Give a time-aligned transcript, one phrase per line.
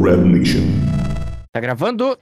[0.00, 0.62] Red Nation.
[1.52, 2.16] Tá gravando?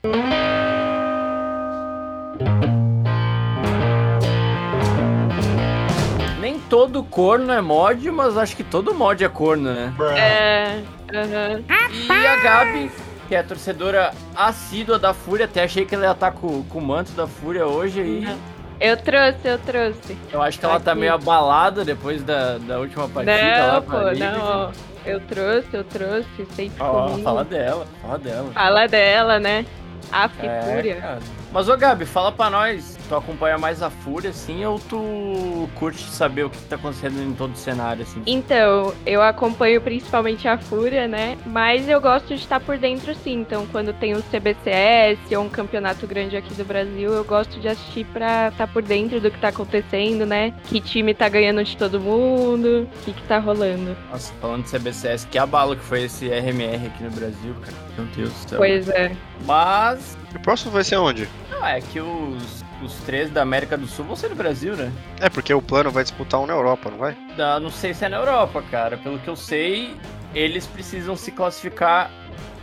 [6.41, 9.93] Nem todo corno é mod, mas acho que todo mod é corno, né?
[10.17, 10.81] É.
[11.17, 11.63] aham.
[12.09, 12.91] E a Gabi,
[13.29, 16.79] que é a torcedora assídua da Fúria, até achei que ela ia estar com, com
[16.79, 18.37] o manto da Fúria hoje aí.
[18.81, 20.17] Eu trouxe, eu trouxe.
[20.33, 21.01] Eu acho que ela tá Aqui.
[21.01, 24.31] meio abalada depois da, da última partida lá Não, a pô, Liga.
[24.33, 24.73] não.
[25.05, 27.23] Eu trouxe, eu trouxe, sempre Ó, comigo.
[27.23, 28.53] fala dela, fala dela.
[28.53, 29.65] Fala dela, né?
[30.13, 30.97] A É, Fúria.
[30.97, 31.19] cara.
[31.53, 36.03] Mas ô Gabi, fala pra nós, tu acompanha mais a Fúria, assim, ou tu curte
[36.03, 38.23] saber o que tá acontecendo em todo o cenário, assim?
[38.25, 41.37] Então, eu acompanho principalmente a Fúria, né?
[41.45, 43.41] Mas eu gosto de estar por dentro sim.
[43.41, 47.67] Então, quando tem o CBCS ou um campeonato grande aqui do Brasil, eu gosto de
[47.67, 50.55] assistir pra estar por dentro do que tá acontecendo, né?
[50.65, 53.97] Que time tá ganhando de todo mundo, o que, que tá rolando.
[54.11, 57.77] Nossa, falando de CBCS, que abalo que foi esse RMR aqui no Brasil, cara.
[57.99, 58.59] Meu Deus do céu.
[58.59, 59.17] Pois é.
[59.45, 61.29] Mas, O próximo vai ser onde?
[61.51, 64.91] não, é que os, os três da América do Sul vão ser do Brasil, né?
[65.21, 67.17] É, porque o plano vai disputar um na Europa, não vai?
[67.37, 68.97] Da- não sei se é na Europa, cara.
[68.97, 69.95] Pelo que eu sei,
[70.35, 72.11] eles precisam se classificar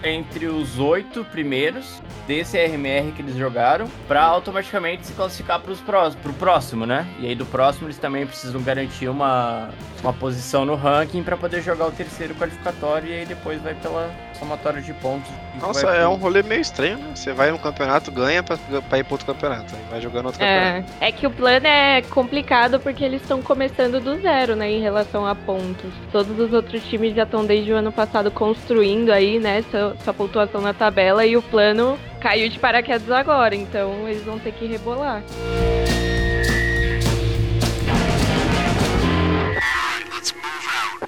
[0.03, 6.33] entre os oito primeiros desse RMR que eles jogaram pra automaticamente se classificar prós, pro
[6.33, 7.05] próximo, né?
[7.19, 9.69] E aí do próximo eles também precisam garantir uma,
[10.03, 14.11] uma posição no ranking pra poder jogar o terceiro qualificatório e aí depois vai pela
[14.37, 15.29] somatória de pontos.
[15.59, 17.11] Nossa, vai é pro- um rolê meio estranho, né?
[17.15, 18.57] Você vai no campeonato, ganha pra,
[18.89, 19.73] pra ir pro outro campeonato.
[19.75, 20.91] Aí vai jogando outro campeonato.
[21.01, 24.81] É, é que o plano é complicado porque eles estão começando do zero, né, em
[24.81, 25.91] relação a pontos.
[26.11, 30.13] Todos os outros times já estão desde o ano passado construindo aí, né, sua, sua
[30.13, 34.65] pontuação na tabela e o plano caiu de paraquedas agora, então eles vão ter que
[34.65, 35.21] rebolar.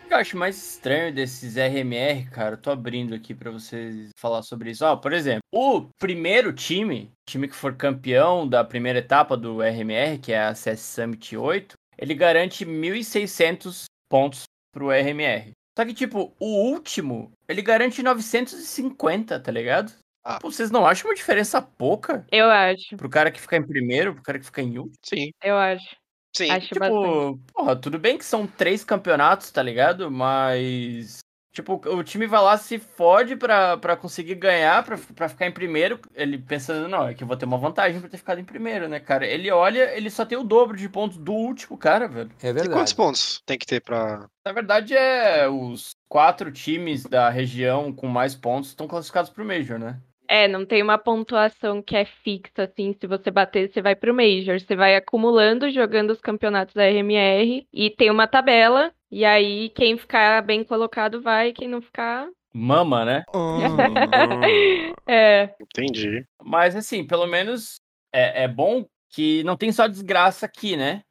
[0.10, 4.42] Que eu acho mais estranho desses RMR, cara, eu tô abrindo aqui pra vocês falar
[4.42, 4.84] sobre isso.
[4.84, 10.18] Ó, por exemplo, o primeiro time, time que for campeão da primeira etapa do RMR,
[10.18, 15.52] que é a CS Summit 8, ele garante 1.600 pontos pro RMR.
[15.78, 19.94] Só que, tipo, o último, ele garante 950, tá ligado?
[20.23, 20.39] Ah.
[20.39, 24.16] Pô, vocês não acham uma diferença pouca Eu acho, pro cara que fica em primeiro,
[24.16, 24.95] pro cara que fica em último?
[25.06, 25.95] Sim, eu acho.
[26.36, 26.50] Sim.
[26.50, 27.04] Acho bastante.
[27.04, 30.10] Tipo, porra, tudo bem que são três campeonatos, tá ligado?
[30.12, 31.20] Mas.
[31.52, 35.52] Tipo, o time vai lá, se fode pra, pra conseguir ganhar, pra, pra ficar em
[35.52, 36.00] primeiro.
[36.14, 38.88] Ele pensando, não, é que eu vou ter uma vantagem por ter ficado em primeiro,
[38.88, 39.26] né, cara?
[39.26, 42.30] Ele olha, ele só tem o dobro de pontos do último cara, velho.
[42.42, 42.95] É E quantos verdade.
[42.95, 44.30] pontos tem que ter pra.
[44.45, 49.80] Na verdade, é os quatro times da região com mais pontos estão classificados pro Major,
[49.80, 50.00] né?
[50.32, 54.14] É, não tem uma pontuação que é fixa, assim, se você bater, você vai pro
[54.14, 54.60] Major.
[54.60, 59.98] Você vai acumulando, jogando os campeonatos da RMR e tem uma tabela, e aí quem
[59.98, 62.30] ficar bem colocado vai, quem não ficar.
[62.54, 63.23] Mama, né?
[65.08, 66.23] É, Entendi.
[66.44, 67.82] Mas assim, pelo menos
[68.14, 71.02] é, é bom que não tem só desgraça aqui, né?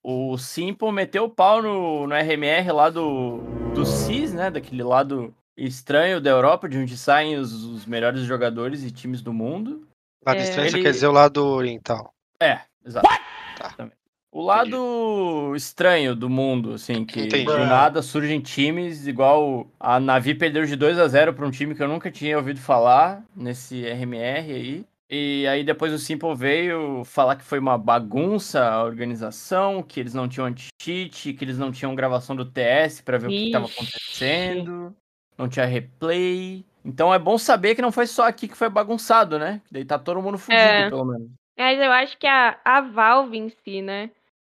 [0.00, 3.38] O Simple meteu o pau no, no RMR lá do,
[3.74, 4.48] do CIS, né?
[4.52, 5.34] Daquele lado
[5.66, 9.86] estranho da Europa, de onde saem os, os melhores jogadores e times do mundo.
[10.24, 10.42] Lado É.
[10.42, 12.12] estranho, Ele- quer dizer o lado oriental.
[12.40, 13.08] É, exato.
[13.56, 13.88] Tá.
[14.30, 17.44] O lado estranho do mundo, assim, que Entendi.
[17.44, 21.74] do nada surgem times igual a Navi perdeu de 2 a 0 para um time
[21.74, 24.84] que eu nunca tinha ouvido falar nesse RMR aí.
[25.10, 30.12] E aí depois o Simple veio falar que foi uma bagunça a organização, que eles
[30.12, 33.64] não tinham anti-cheat, que eles não tinham gravação do TS para ver o que estava
[33.64, 33.74] Ixi.
[33.78, 34.94] acontecendo,
[35.38, 36.64] não tinha replay.
[36.84, 39.60] Então é bom saber que não foi só aqui que foi bagunçado, né?
[39.70, 40.88] Daí tá todo mundo fudido, É.
[40.90, 41.30] pelo menos.
[41.56, 44.10] mas eu acho que a, a Valve em si, né?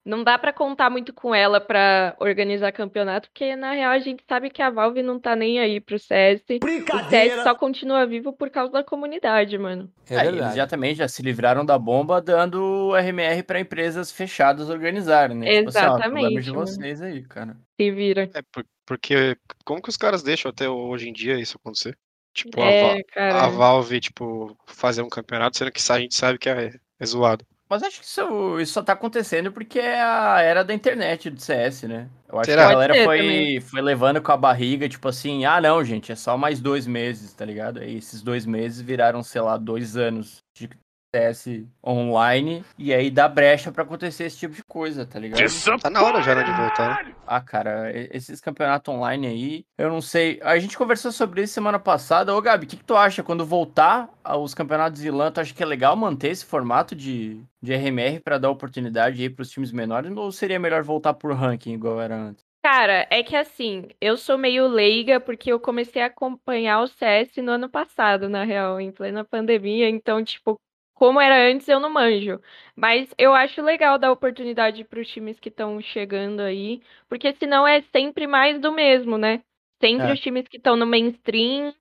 [0.05, 4.21] Não dá pra contar muito com ela pra organizar campeonato, porque na real a gente
[4.27, 6.43] sabe que a Valve não tá nem aí pro CS.
[6.61, 9.89] O CS só continua vivo por causa da comunidade, mano.
[10.09, 14.69] É É, eles já também já se livraram da bomba dando RMR pra empresas fechadas
[14.69, 15.45] organizarem, né?
[15.57, 17.55] Tipo assim, ó, problema Exatamente, de vocês aí, cara.
[17.79, 18.29] Se vira.
[18.33, 21.97] É, por- porque como que os caras deixam até hoje em dia isso acontecer?
[22.33, 23.43] Tipo, a, É, Va- cara.
[23.43, 27.45] a Valve, tipo, fazer um campeonato, sendo que a gente sabe que é, é zoado.
[27.73, 31.41] Mas acho que isso, isso só tá acontecendo porque é a era da internet do
[31.41, 32.07] CS, né?
[32.27, 32.67] Eu acho Será?
[32.67, 33.61] que a galera foi, também.
[33.61, 37.33] foi levando com a barriga, tipo assim, ah não, gente, é só mais dois meses,
[37.33, 37.79] tá ligado?
[37.79, 40.69] Aí esses dois meses viraram, sei lá, dois anos de
[41.13, 45.39] CS online, e aí dá brecha pra acontecer esse tipo de coisa, tá ligado?
[45.79, 47.05] Tá na hora já, né, de voltar.
[47.05, 47.13] né?
[47.27, 50.39] Ah, cara, esses campeonatos online aí, eu não sei.
[50.43, 52.35] A gente conversou sobre isso semana passada.
[52.35, 53.21] Ô, Gabi, o que, que tu acha?
[53.21, 57.41] Quando voltar aos campeonatos de LAN, tu acha que é legal manter esse formato de,
[57.61, 60.11] de RMR pra dar oportunidade aí pros times menores?
[60.15, 62.43] Ou seria melhor voltar por ranking igual era antes?
[62.65, 67.41] Cara, é que assim, eu sou meio leiga porque eu comecei a acompanhar o CS
[67.41, 70.57] no ano passado, na real, em plena pandemia, então, tipo,
[70.93, 72.39] como era antes, eu não manjo.
[72.75, 77.67] Mas eu acho legal dar oportunidade para os times que estão chegando aí, porque senão
[77.67, 79.43] é sempre mais do mesmo, né?
[79.81, 80.13] Sempre É.
[80.13, 81.73] os times que estão no mainstream,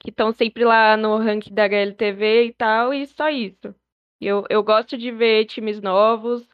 [0.00, 3.74] que estão sempre lá no ranking da HLTV e tal, e só isso.
[4.20, 6.48] Eu, eu gosto de ver times novos,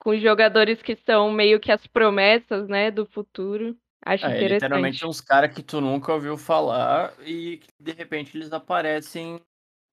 [0.00, 3.76] com jogadores que são meio que as promessas, né, do futuro.
[4.04, 4.42] Acho É, interessante.
[4.42, 9.38] literalmente uns caras que tu nunca ouviu falar e que de repente eles aparecem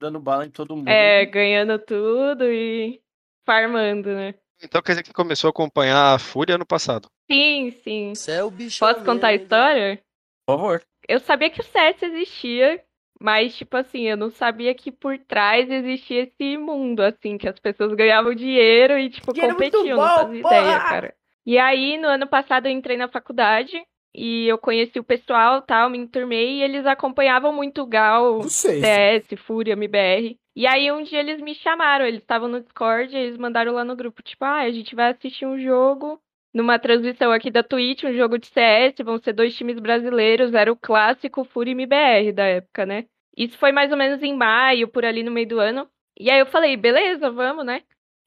[0.03, 0.89] dando bala em todo mundo.
[0.89, 3.01] É, ganhando tudo e
[3.45, 4.35] farmando, né?
[4.61, 7.09] Então quer dizer que começou a acompanhar a Fúria ano passado.
[7.31, 8.13] Sim, sim.
[8.13, 8.79] Você é o bicho.
[8.79, 10.01] Posso contar a história?
[10.45, 10.83] Por favor.
[11.07, 12.83] Eu sabia que o CS existia,
[13.19, 17.59] mas, tipo assim, eu não sabia que por trás existia esse mundo, assim, que as
[17.59, 21.15] pessoas ganhavam dinheiro e, tipo, Dinheiro muito competiam, não bom, fazia ideia, cara.
[21.45, 23.81] E aí, no ano passado, eu entrei na faculdade
[24.15, 28.43] e eu conheci o pessoal tal, me enturmei e eles acompanhavam muito o Gal.
[28.43, 30.37] CS, Fúria, MBR.
[30.55, 33.95] E aí um dia eles me chamaram, eles estavam no Discord, eles mandaram lá no
[33.95, 36.21] grupo, tipo, ah, a gente vai assistir um jogo
[36.53, 40.71] numa transmissão aqui da Twitch, um jogo de CS, vão ser dois times brasileiros, era
[40.71, 43.05] o clássico Fúria e MBR da época, né?
[43.35, 45.89] Isso foi mais ou menos em maio, por ali no meio do ano.
[46.19, 47.81] E aí eu falei, beleza, vamos, né?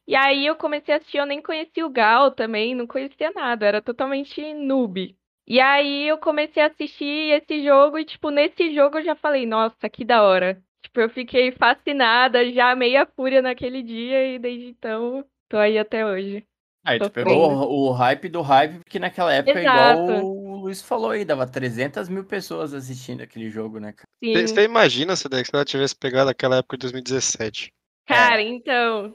[0.09, 3.67] E aí eu comecei a assistir, eu nem conhecia o Gal também, não conhecia nada,
[3.67, 5.17] era totalmente noob.
[5.47, 9.47] E aí eu comecei a assistir esse jogo e, tipo, nesse jogo eu já falei,
[9.47, 10.61] nossa, que da hora.
[10.83, 16.05] Tipo, eu fiquei fascinada, já meia fúria naquele dia e desde então tô aí até
[16.05, 16.45] hoje.
[16.85, 20.03] Aí tu pegou o, o hype do hype, porque naquela época, Exato.
[20.03, 24.07] igual o Luiz falou aí, dava 300 mil pessoas assistindo aquele jogo, né, cara?
[24.23, 24.47] Sim.
[24.47, 27.73] Você imagina, Sedex, se ela tivesse pegado aquela época de 2017.
[28.07, 29.15] Cara, então.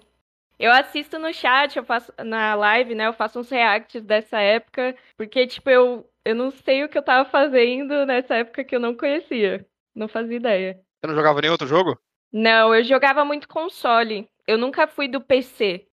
[0.59, 3.07] Eu assisto no chat, eu faço na live, né?
[3.07, 7.03] Eu faço uns reacts dessa época, porque, tipo, eu, eu não sei o que eu
[7.03, 9.65] tava fazendo nessa época que eu não conhecia.
[9.93, 10.79] Não fazia ideia.
[10.99, 11.99] Você não jogava nem outro jogo?
[12.31, 14.29] Não, eu jogava muito console.
[14.47, 15.87] Eu nunca fui do PC.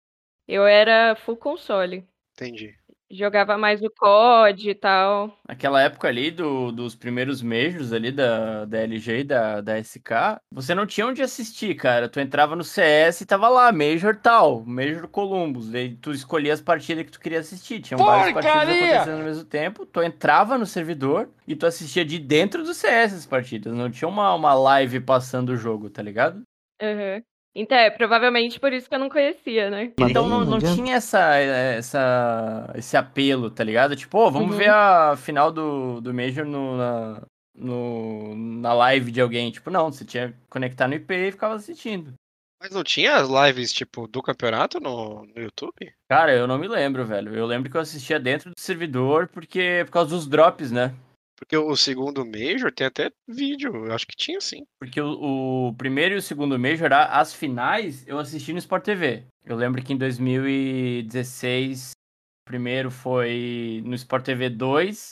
[0.46, 2.06] Eu era full console.
[2.34, 2.76] Entendi.
[3.10, 5.38] Jogava mais o COD e tal.
[5.48, 10.40] Naquela época ali do- dos primeiros Majors ali da, da LG e da, da SK,
[10.50, 12.08] você não tinha onde assistir, cara.
[12.08, 15.70] Tu entrava no CS e tava lá, Major tal, Major Columbus.
[15.70, 17.80] Daí tu escolhia as partidas que tu queria assistir.
[17.80, 18.84] Tinham várias partidas Porcaria!
[18.86, 19.86] acontecendo ao mesmo tempo.
[19.86, 23.72] Tu entrava no servidor e tu assistia de dentro do CS as partidas.
[23.72, 26.42] Não tinha uma, uma live passando o jogo, tá ligado?
[26.82, 27.22] Aham.
[27.58, 29.90] Então, é provavelmente por isso que eu não conhecia, né?
[29.98, 33.96] Então não, não tinha essa, essa, esse apelo, tá ligado?
[33.96, 34.56] Tipo, ô, vamos Uhum.
[34.58, 37.22] ver a final do, do Major no, na,
[37.54, 39.50] no, na live de alguém.
[39.50, 42.12] Tipo, não, você tinha que conectar no IP e ficava assistindo.
[42.60, 45.92] Mas não tinha as lives, tipo, do campeonato no, no YouTube?
[46.08, 47.34] Cara, eu não me lembro, velho.
[47.34, 50.94] Eu lembro que eu assistia dentro do servidor porque por causa dos drops, né?
[51.36, 54.64] Porque o segundo Major tem até vídeo, eu acho que tinha sim.
[54.80, 59.24] Porque o, o primeiro e o segundo Major, as finais, eu assisti no Sport TV.
[59.44, 65.10] Eu lembro que em 2016, o primeiro foi no Sport TV 2.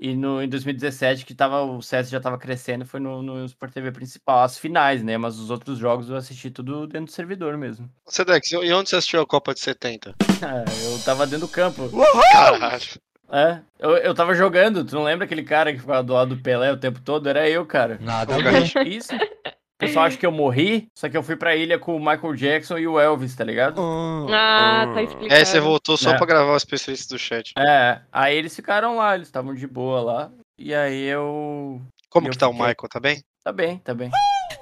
[0.00, 3.72] E no, em 2017, que tava, o CS já tava crescendo, foi no, no Sport
[3.72, 5.18] TV principal, as finais, né?
[5.18, 7.90] Mas os outros jogos eu assisti tudo dentro do servidor mesmo.
[8.06, 10.14] Sedex, e onde você assistiu a Copa de 70?
[10.40, 11.90] Ah, eu tava dentro do campo.
[12.30, 13.00] Caralho.
[13.30, 16.42] É, eu, eu tava jogando, tu não lembra aquele cara que ficava do lado do
[16.42, 17.28] Pelé o tempo todo?
[17.28, 17.98] Era eu, cara.
[18.00, 18.88] Nada cara.
[18.88, 19.14] Isso.
[19.14, 22.34] O pessoal acha que eu morri, só que eu fui pra ilha com o Michael
[22.34, 23.80] Jackson e o Elvis, tá ligado?
[24.28, 25.32] Ah, tá explicado.
[25.32, 26.16] E aí você voltou só É.
[26.16, 27.52] pra gravar o especialista do chat.
[27.56, 30.30] É, aí eles ficaram lá, eles estavam de boa lá.
[30.58, 31.80] E aí eu.
[32.10, 32.52] Como eu que tá o.
[32.52, 33.22] Michael, tá bem?
[33.44, 34.10] Tá bem, tá bem.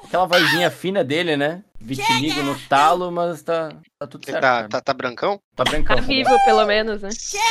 [0.06, 1.64] Aquela vozinha fina dele, né?
[1.80, 4.40] Vitiligo no talo, mas tá, tá tudo certo.
[4.40, 5.40] tá, tá, tá brancão?
[5.54, 6.00] Tá brincando.
[6.00, 7.08] Tá vivo, pelo menos, né?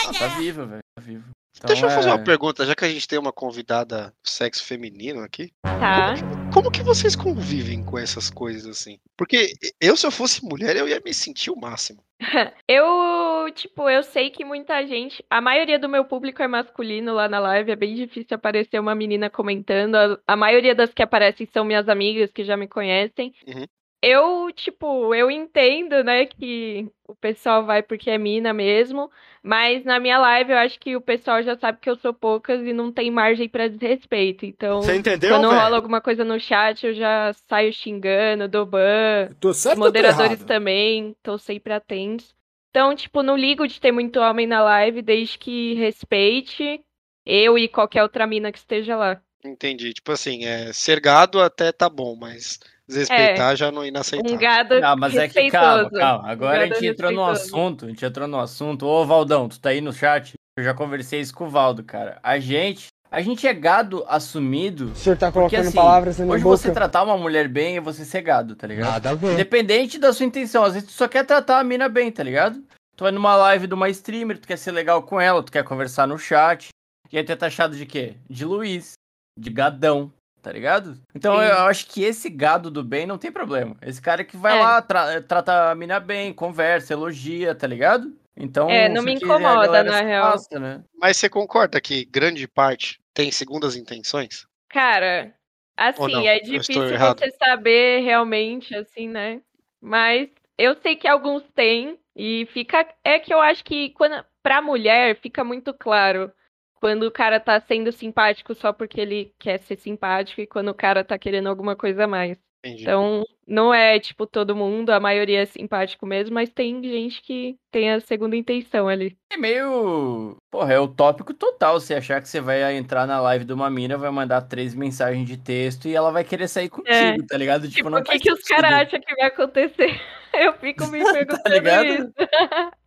[0.08, 0.82] Ah, tá vivo, velho.
[0.96, 1.24] Tá vivo.
[1.58, 4.30] Então, Deixa eu fazer é- uma pergunta, já que a gente tem uma convidada do
[4.30, 5.52] sexo feminino aqui.
[5.64, 6.16] Tá.
[6.54, 9.00] Como que vocês convivem com essas coisas assim?
[9.18, 12.04] Porque eu, se eu fosse mulher, eu ia me sentir o máximo.
[12.68, 15.24] Eu, tipo, eu sei que muita gente.
[15.30, 17.72] A maioria do meu público é masculino lá na live.
[17.72, 19.96] É bem difícil aparecer uma menina comentando.
[19.96, 23.34] A, a maioria das que aparecem são minhas amigas que já me conhecem.
[23.48, 23.66] Uhum.
[24.08, 29.10] Eu, tipo, eu entendo, né, que o pessoal vai porque é mina mesmo.
[29.42, 32.62] Mas na minha live eu acho que o pessoal já sabe que eu sou poucas
[32.66, 34.46] e não tem margem pra desrespeito.
[34.46, 39.30] Então, entendeu, quando rola alguma coisa no chat, eu já saio xingando, dou ban.
[39.40, 40.48] Tô Os certo tô moderadores errado?
[40.48, 42.36] também, estão sempre atentos.
[42.70, 46.82] Então, tipo, não ligo de ter muito homem na live, desde que respeite
[47.26, 49.20] eu e qualquer outra mina que esteja lá.
[49.44, 49.94] Entendi.
[49.94, 54.38] Tipo assim, é, ser gado até tá bom, mas desrespeitar já não é Um inaceitável.
[54.38, 56.30] gado Não, mas é que calma, calma.
[56.30, 57.86] Agora a Gado gente entrou no assunto.
[57.86, 58.86] A gente entrou no assunto.
[58.86, 60.34] Ô, Valdão, tu tá aí no chat?
[60.58, 62.20] Eu já conversei isso com o Valdo, cara.
[62.24, 62.88] A gente.
[63.12, 64.92] A gente é gado assumido.
[64.92, 66.58] O senhor tá Porque colocando assim, palavras na minha hoje boca.
[66.58, 68.92] você tratar uma mulher bem é você ser gado, tá ligado?
[68.92, 69.34] Nada a ver.
[69.34, 70.64] Independente da sua intenção.
[70.64, 72.62] Às vezes tu só quer tratar a mina bem, tá ligado?
[72.98, 75.64] Tu vai numa live de uma streamer, tu quer ser legal com ela, tu quer
[75.64, 76.70] conversar no chat.
[77.12, 78.16] E aí tu é taxado de quê?
[78.30, 78.94] De Luiz.
[79.40, 80.12] De gadão.
[80.46, 80.96] Tá ligado?
[81.16, 81.44] Então Sim.
[81.44, 83.76] eu acho que esse gado do bem não tem problema.
[83.82, 84.62] Esse cara que vai É.
[84.62, 88.16] lá, tra- trata a mina bem, conversa, elogia, tá ligado?
[88.38, 88.70] Então.
[88.70, 90.28] É, não me a incomoda, na se real.
[90.28, 90.84] afasta, né?
[91.02, 94.46] Mas você concorda que grande parte tem segundas intenções?
[94.70, 95.34] Cara,
[95.76, 99.42] assim, é difícil você saber realmente, assim, né?
[99.82, 102.88] Mas eu sei que alguns têm, e fica.
[103.04, 106.32] É que eu acho que quando, pra mulher fica muito claro
[106.76, 110.74] quando o cara tá sendo simpático só porque ele quer ser simpático e quando o
[110.76, 112.38] cara tá querendo alguma coisa a mais.
[112.66, 112.82] Entendi.
[112.82, 117.56] Então, não é tipo todo mundo, a maioria é simpático mesmo, mas tem gente que
[117.72, 119.16] tem a segunda intenção ali.
[119.32, 120.36] É meio.
[120.50, 124.00] Porra, é utópico total você achar que você vai entrar na live de uma mina,
[124.00, 127.70] vai mandar três mensagens de texto e ela vai querer sair contigo, tá ligado?
[127.70, 130.02] Tipo, não o que, que os caras acham que vai acontecer?
[130.34, 131.86] Eu fico me perguntando Tá ligado?
[131.86, 132.14] isso.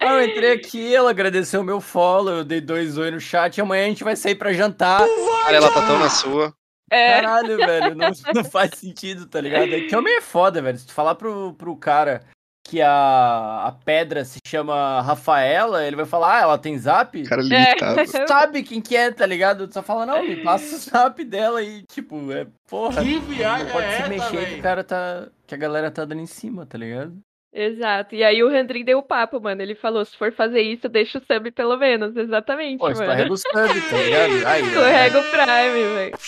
[0.00, 3.60] Ah, eu entrei aqui, ela agradeceu o meu follow, eu dei dois oi no chat
[3.60, 5.00] amanhã a gente vai sair pra jantar.
[5.44, 6.54] Cara, ela tá tão na sua.
[6.90, 9.74] É, Caralho, velho, não, não faz sentido, tá ligado?
[9.74, 10.78] É que homem é foda, velho.
[10.78, 12.22] Se tu falar pro, pro cara
[12.66, 17.22] que a, a pedra se chama Rafaela, ele vai falar, ah, ela tem zap?
[17.24, 17.44] Cara É.
[17.44, 18.26] limitado.
[18.26, 19.68] Sabe quem que é, tá ligado?
[19.68, 23.02] Tu só fala, não, me passa o zap dela e, tipo, é, porra.
[23.02, 25.28] Que viagem Não pode é se essa, mexer que o cara tá.
[25.46, 27.18] Que a galera tá dando em cima, tá ligado?
[27.52, 28.14] Exato.
[28.14, 29.62] E aí o Randrin deu o papo, mano.
[29.62, 32.16] Ele falou: se for fazer isso, deixa o sub pelo menos.
[32.16, 34.46] Exatamente, Pô, escorrega o sub, tá ligado?
[34.46, 34.62] Aí.
[34.62, 36.18] Escorrega o Prime, velho.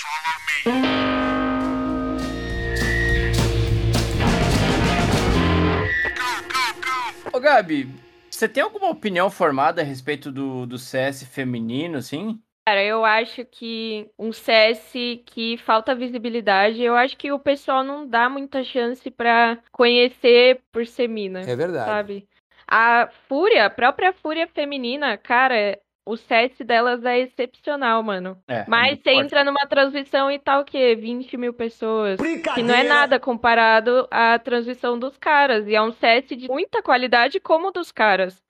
[7.33, 7.89] Ô, Gabi,
[8.29, 12.41] você tem alguma opinião formada a respeito do, do CS feminino, assim?
[12.71, 14.93] Cara, eu acho que um CS
[15.27, 20.87] que falta visibilidade, eu acho que o pessoal não dá muita chance pra conhecer por
[20.87, 21.41] ser mina.
[21.41, 21.91] É verdade.
[21.91, 22.29] sabe?
[22.69, 28.39] A Fúria, a própria Fúria feminina, cara, o CS delas é excepcional, mano.
[28.47, 29.25] É, Mas muito você forte.
[29.27, 30.95] entra numa transmissão e tá o quê?
[30.95, 32.21] 20 mil pessoas.
[32.55, 35.67] Que não é nada comparado à transmissão dos caras.
[35.67, 38.41] E é um CS de muita qualidade como o dos caras.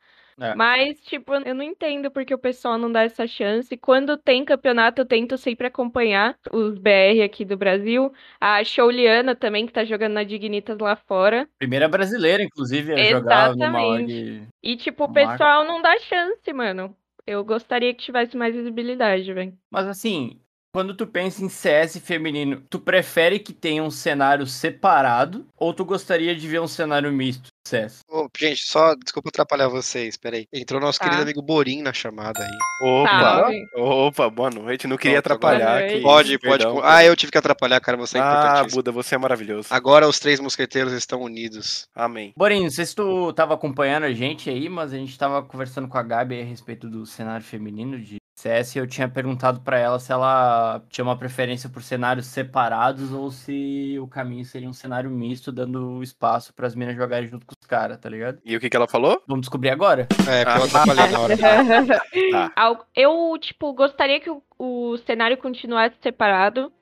[0.41, 0.55] É.
[0.55, 3.77] Mas, tipo, eu não entendo porque o pessoal não dá essa chance.
[3.77, 8.13] Quando tem campeonato, eu tento sempre acompanhar os BR aqui do Brasil.
[8.41, 11.47] A Shouliana também, que tá jogando na Dignitas lá fora.
[11.59, 14.13] Primeira brasileira, inclusive, a jogar numa Exatamente.
[14.13, 14.49] org.
[14.63, 16.97] E, tipo, o pessoal não dá chance, mano.
[17.27, 19.53] Eu gostaria que tivesse mais visibilidade, velho.
[19.71, 20.41] Mas assim,
[20.73, 25.85] quando tu pensa em CS feminino, tu prefere que tenha um cenário separado ou tu
[25.85, 28.01] gostaria de ver um cenário misto CS?
[28.39, 30.47] Gente, só desculpa atrapalhar vocês, peraí.
[30.53, 31.05] Entrou nosso Tá.
[31.05, 32.59] querido amigo Borim na chamada aí.
[32.83, 33.67] Opa, Salve.
[33.77, 34.87] opa, boa noite.
[34.87, 35.81] Não queria agora- atrapalhar.
[35.81, 36.03] Noite.
[36.03, 36.65] Pode, pode.
[36.65, 36.81] perdão.
[36.83, 38.83] Ah, eu tive que atrapalhar, cara, você é Ah, importantíssimo.
[38.83, 39.69] Buda, você é maravilhoso.
[39.71, 41.87] Agora os três mosqueteiros estão unidos.
[41.95, 42.33] Amém.
[42.37, 45.89] Porém, não sei se tu tava acompanhando a gente aí, mas a gente tava conversando
[45.89, 49.79] com a Gabi aí a respeito do cenário feminino de CS eu tinha perguntado pra
[49.79, 54.73] ela se ela tinha uma preferência por cenários separados ou se o caminho seria um
[54.73, 58.39] cenário misto, dando espaço pras minas jogarem junto com os caras, tá ligado?
[58.45, 59.23] E o que, que ela falou?
[59.27, 60.09] Vamos descobrir agora?
[60.29, 60.83] É, porque eu Ah.
[60.83, 61.37] atrapalhei na hora.
[62.31, 62.53] Tá.
[62.95, 66.73] Eu, tipo, gostaria que o, o cenário continuasse separado,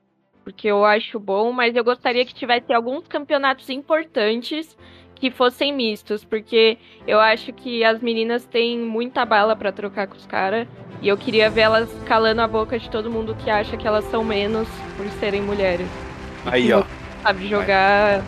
[0.44, 4.76] porque eu acho bom, mas eu gostaria que tivesse alguns campeonatos importantes
[5.18, 10.16] que fossem mistos, porque eu acho que as meninas têm muita bala pra trocar com
[10.16, 10.66] os caras,
[11.02, 14.04] e eu queria ver elas calando a boca de todo mundo que acha que elas
[14.06, 15.86] são menos por serem mulheres.
[16.46, 16.84] Aí, ó.
[17.22, 18.22] Sabe jogar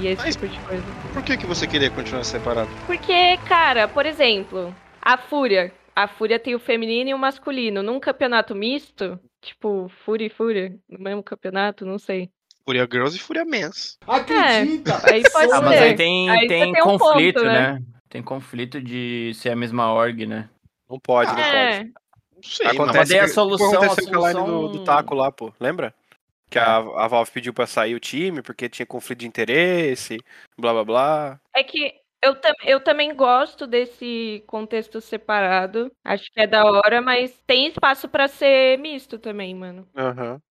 [0.00, 0.82] e esse Mas- tipo de coisa.
[1.12, 2.70] Por que, que você queria continuar separado?
[2.86, 5.72] Porque, cara, por exemplo, a Fúria.
[5.94, 7.82] A Fúria tem o feminino e o masculino.
[7.82, 12.30] Num campeonato misto, tipo, Fúria e Fúria, no mesmo campeonato, não sei.
[12.64, 13.98] Fúria Girls e Fúria Mens.
[14.06, 15.00] Acredita!
[15.10, 17.72] Aí pode Ah, mas aí tem, Aí tem tem um conflito, ponto, né?
[17.72, 17.82] né?
[18.08, 20.48] Tem conflito de ser a mesma org, né?
[20.88, 21.92] Não pode, não É, pode.
[22.36, 24.84] Não sei, Mas Acontece daí a solução- aconteceu a com a line do, solução- do
[24.84, 25.52] taco lá, pô.
[25.60, 25.94] Lembra?
[26.50, 30.18] Que a, a Valve pediu pra sair o time porque tinha conflito de interesse,
[30.58, 31.40] blá blá blá.
[31.54, 35.90] é que eu, tam eu também gosto desse contexto separado.
[36.04, 39.88] Acho que é da hora, mas tem espaço pra ser misto também, mano.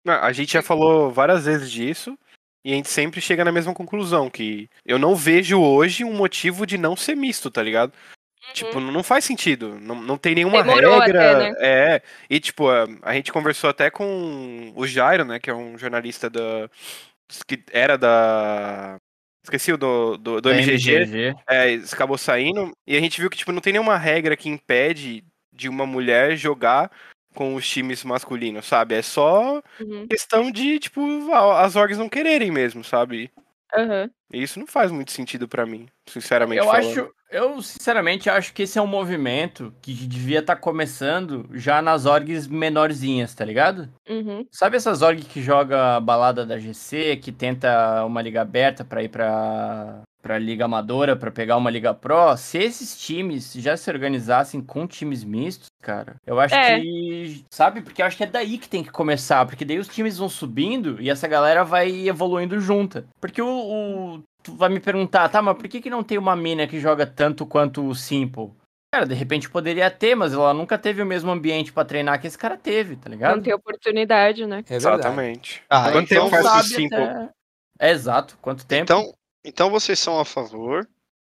[0.05, 2.17] Não, A gente já falou várias vezes disso.
[2.63, 6.65] E a gente sempre chega na mesma conclusão, que eu não vejo hoje um motivo
[6.65, 7.93] de não ser misto, tá ligado?
[8.53, 9.77] Tipo, não faz sentido.
[9.79, 11.31] Não, não tem nenhuma Demorou regra.
[11.31, 11.55] até, né?
[11.59, 12.01] É.
[12.29, 15.39] E, tipo, a, a gente conversou até com o Jairo, né?
[15.39, 16.69] Que é um jornalista da.
[17.47, 18.97] que era da.
[19.49, 21.35] Esqueci o do, do, do Da MGG.
[21.47, 22.71] É, isso acabou saindo.
[22.85, 26.37] E a gente viu que, tipo, não tem nenhuma regra que impede de uma mulher
[26.37, 26.91] jogar
[27.33, 28.95] com os times masculinos, sabe?
[28.95, 30.07] É só Uhum.
[30.07, 31.01] questão de, tipo,
[31.33, 33.31] as orgs não quererem mesmo, sabe?
[33.75, 34.09] Aham.
[34.33, 36.87] E isso não faz muito sentido pra mim, sinceramente Eu falando.
[36.89, 42.05] acho, eu sinceramente acho que esse é um movimento que devia estar começando já nas
[42.05, 43.89] orgs menorzinhas, tá ligado?
[44.07, 44.45] Uhum.
[44.51, 49.03] Sabe essas orgs que joga a balada da GC, que tenta uma liga aberta pra
[49.03, 49.09] ir
[50.21, 52.35] pra, pra liga amadora, pra pegar uma liga pro?
[52.37, 56.79] Se esses times já se organizassem com times mistos, cara, eu acho É.
[56.79, 57.81] que, sabe?
[57.81, 60.29] Porque eu acho que é daí que tem que começar, porque daí os times vão
[60.29, 63.05] subindo e essa galera vai evoluindo junta.
[63.19, 63.47] Porque o,
[64.17, 66.79] o- tu vai me perguntar, tá, mas por que que não tem uma mina que
[66.79, 68.51] joga tanto quanto o Simple?
[68.91, 72.25] Cara, de repente poderia ter, mas ela nunca teve o mesmo ambiente pra treinar que
[72.25, 73.35] esse cara teve, tá ligado?
[73.35, 74.63] Não ter oportunidade, né?
[74.67, 74.75] É.
[74.75, 75.61] Exatamente.
[75.69, 76.95] Ah, Quanto então tempo faz o Simple?
[77.03, 77.29] até-
[77.81, 78.83] É exato, quanto tempo?
[78.91, 80.87] Então, então vocês são a favor,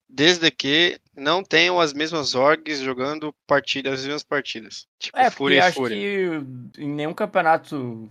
[0.09, 4.87] desde que não tenham as mesmas orgs jogando partidas, as mesmas partidas.
[4.99, 5.97] Tipo, é, Fúria e acho Fúria.
[5.97, 8.11] que em nenhum campeonato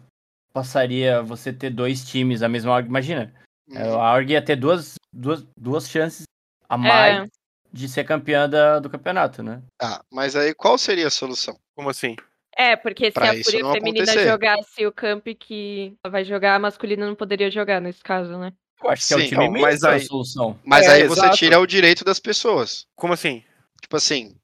[0.54, 2.88] passaria você ter dois times, a mesma org.
[2.88, 3.34] Imagina,
[3.72, 4.00] é, Uhum.
[4.02, 6.24] a org ia ter duas, duas, duas chances
[6.68, 7.32] a mais É.
[7.72, 9.62] de ser campeã da- do campeonato, né?
[9.78, 11.58] Tá, mas aí qual seria a solução?
[11.76, 12.16] Como assim?
[12.56, 14.28] É, porque se Pra a isso Fúria Feminina acontecer.
[14.28, 18.52] jogasse o camp que ela vai jogar, a masculina não poderia jogar nesse caso, né?
[18.84, 20.60] Eu acho que é o Sim, time misto mas a aí- solução.
[20.64, 21.38] Mas É, aí você exato.
[21.38, 22.86] tira o direito das pessoas.
[22.96, 23.44] Como assim?
[23.82, 24.36] Tipo assim,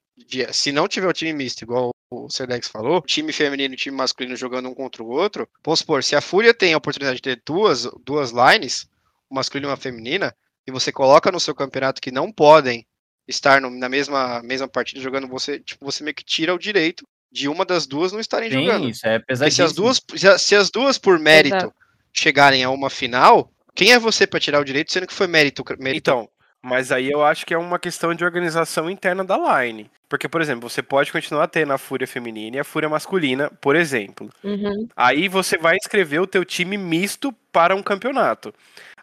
[0.51, 4.36] se não tiver o time misto, igual o Sedex falou, time feminino e time masculino
[4.36, 7.42] jogando um contra o outro, vamos supor, se a Fúria tem a oportunidade de ter
[7.46, 8.88] duas, duas lines,
[9.30, 10.36] uma masculina e uma feminina,
[10.68, 12.86] e você coloca no seu campeonato que não podem
[13.27, 17.06] estar no- na mesma, mesma partida jogando, você, tipo, você meio que tira o direito
[17.32, 18.89] de uma das duas não estarem Sim, jogando.
[18.89, 21.74] isso é Porque se as duas, se a- se as duas por mérito Exato.
[22.13, 25.63] chegarem a uma final, quem é você pra tirar o direito, sendo que foi mérito?
[25.77, 26.29] mérito Então,
[26.62, 29.91] mas aí eu acho que é uma questão de organização interna da line.
[30.10, 33.75] Porque, por exemplo, você pode continuar tendo a fúria feminina e a fúria masculina, por
[33.75, 34.32] exemplo.
[34.44, 34.88] Uhum.
[34.96, 38.51] Aí você vai inscrever o teu time misto para um campeonato.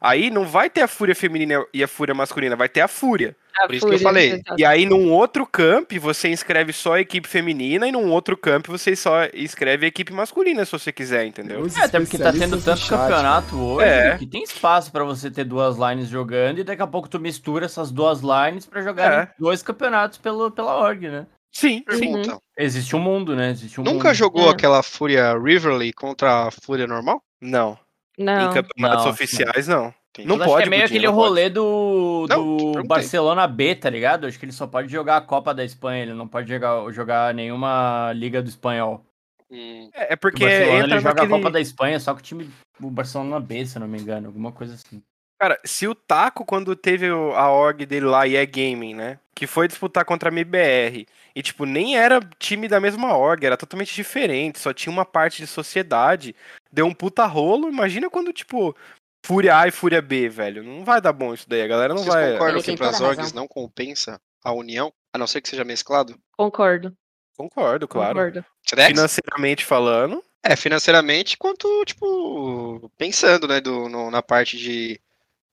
[0.00, 3.36] Aí não vai ter a fúria feminina e a fúria masculina, vai ter a fúria.
[3.60, 4.40] A Por isso que eu falei.
[4.56, 8.66] E aí num outro camp você inscreve só a equipe feminina e num outro camp
[8.68, 11.60] você só escreve a equipe masculina, se você quiser, entendeu?
[11.60, 12.88] Os É, até porque tá tendo tanto chat.
[12.90, 14.16] campeonato hoje É.
[14.18, 17.66] que tem espaço pra você ter duas lines jogando e daqui a pouco tu mistura
[17.66, 19.30] essas duas lines pra jogar É.
[19.38, 21.26] dois campeonatos pelo, pela org, né?
[21.54, 21.98] Sim, sim.
[22.12, 22.38] Pergunta.
[22.58, 23.50] Existe um mundo, né?
[23.50, 24.14] Existe um Nunca mundo.
[24.14, 24.52] jogou É.
[24.52, 27.22] aquela Fúria Riverly contra a Fúria normal?
[27.40, 27.78] Não.
[28.18, 28.50] Não.
[28.50, 29.92] Em campeonatos Não, oficiais, não.
[30.14, 30.28] Entendi.
[30.28, 31.28] Não Mas acho pode, que é meio Budinho, aquele não pode.
[31.28, 32.88] rolê do, Não, do perguntei.
[32.88, 34.26] Barcelona B, tá ligado?
[34.26, 37.32] Acho que ele só pode jogar a Copa da Espanha, ele não pode jogar, jogar
[37.32, 39.04] nenhuma Liga do Espanhol.
[39.50, 41.34] Hum, É é O porque Barcelona entra ele joga naquele...
[41.34, 43.98] a Copa da Espanha só com o time o Barcelona B, se eu não me
[43.98, 45.02] engano, alguma coisa assim.
[45.40, 49.18] Cara, se o Taco, quando teve o- a org dele lá, e é Gaming, né?
[49.34, 51.04] Que foi disputar contra a MBR.
[51.34, 54.58] E, tipo, nem era time da mesma org, era totalmente diferente.
[54.60, 56.34] Só tinha uma parte de sociedade.
[56.70, 57.68] Deu um puta rolo.
[57.68, 58.76] Imagina quando, tipo,
[59.24, 60.62] Fúria A e Fúria B, velho.
[60.62, 61.62] Não vai dar bom isso daí.
[61.62, 62.32] A galera não Vocês vai.
[62.32, 63.40] concordam Ele que tem para as toda a orgs razão.
[63.42, 66.18] não compensa a união, a não ser que seja mesclado?
[66.36, 66.92] Concordo.
[67.36, 68.14] Concordo, claro.
[68.14, 68.44] Concordo.
[68.88, 70.22] Financeiramente falando.
[70.44, 75.00] É, financeiramente, quanto, tipo, pensando, né, do, no- na parte de,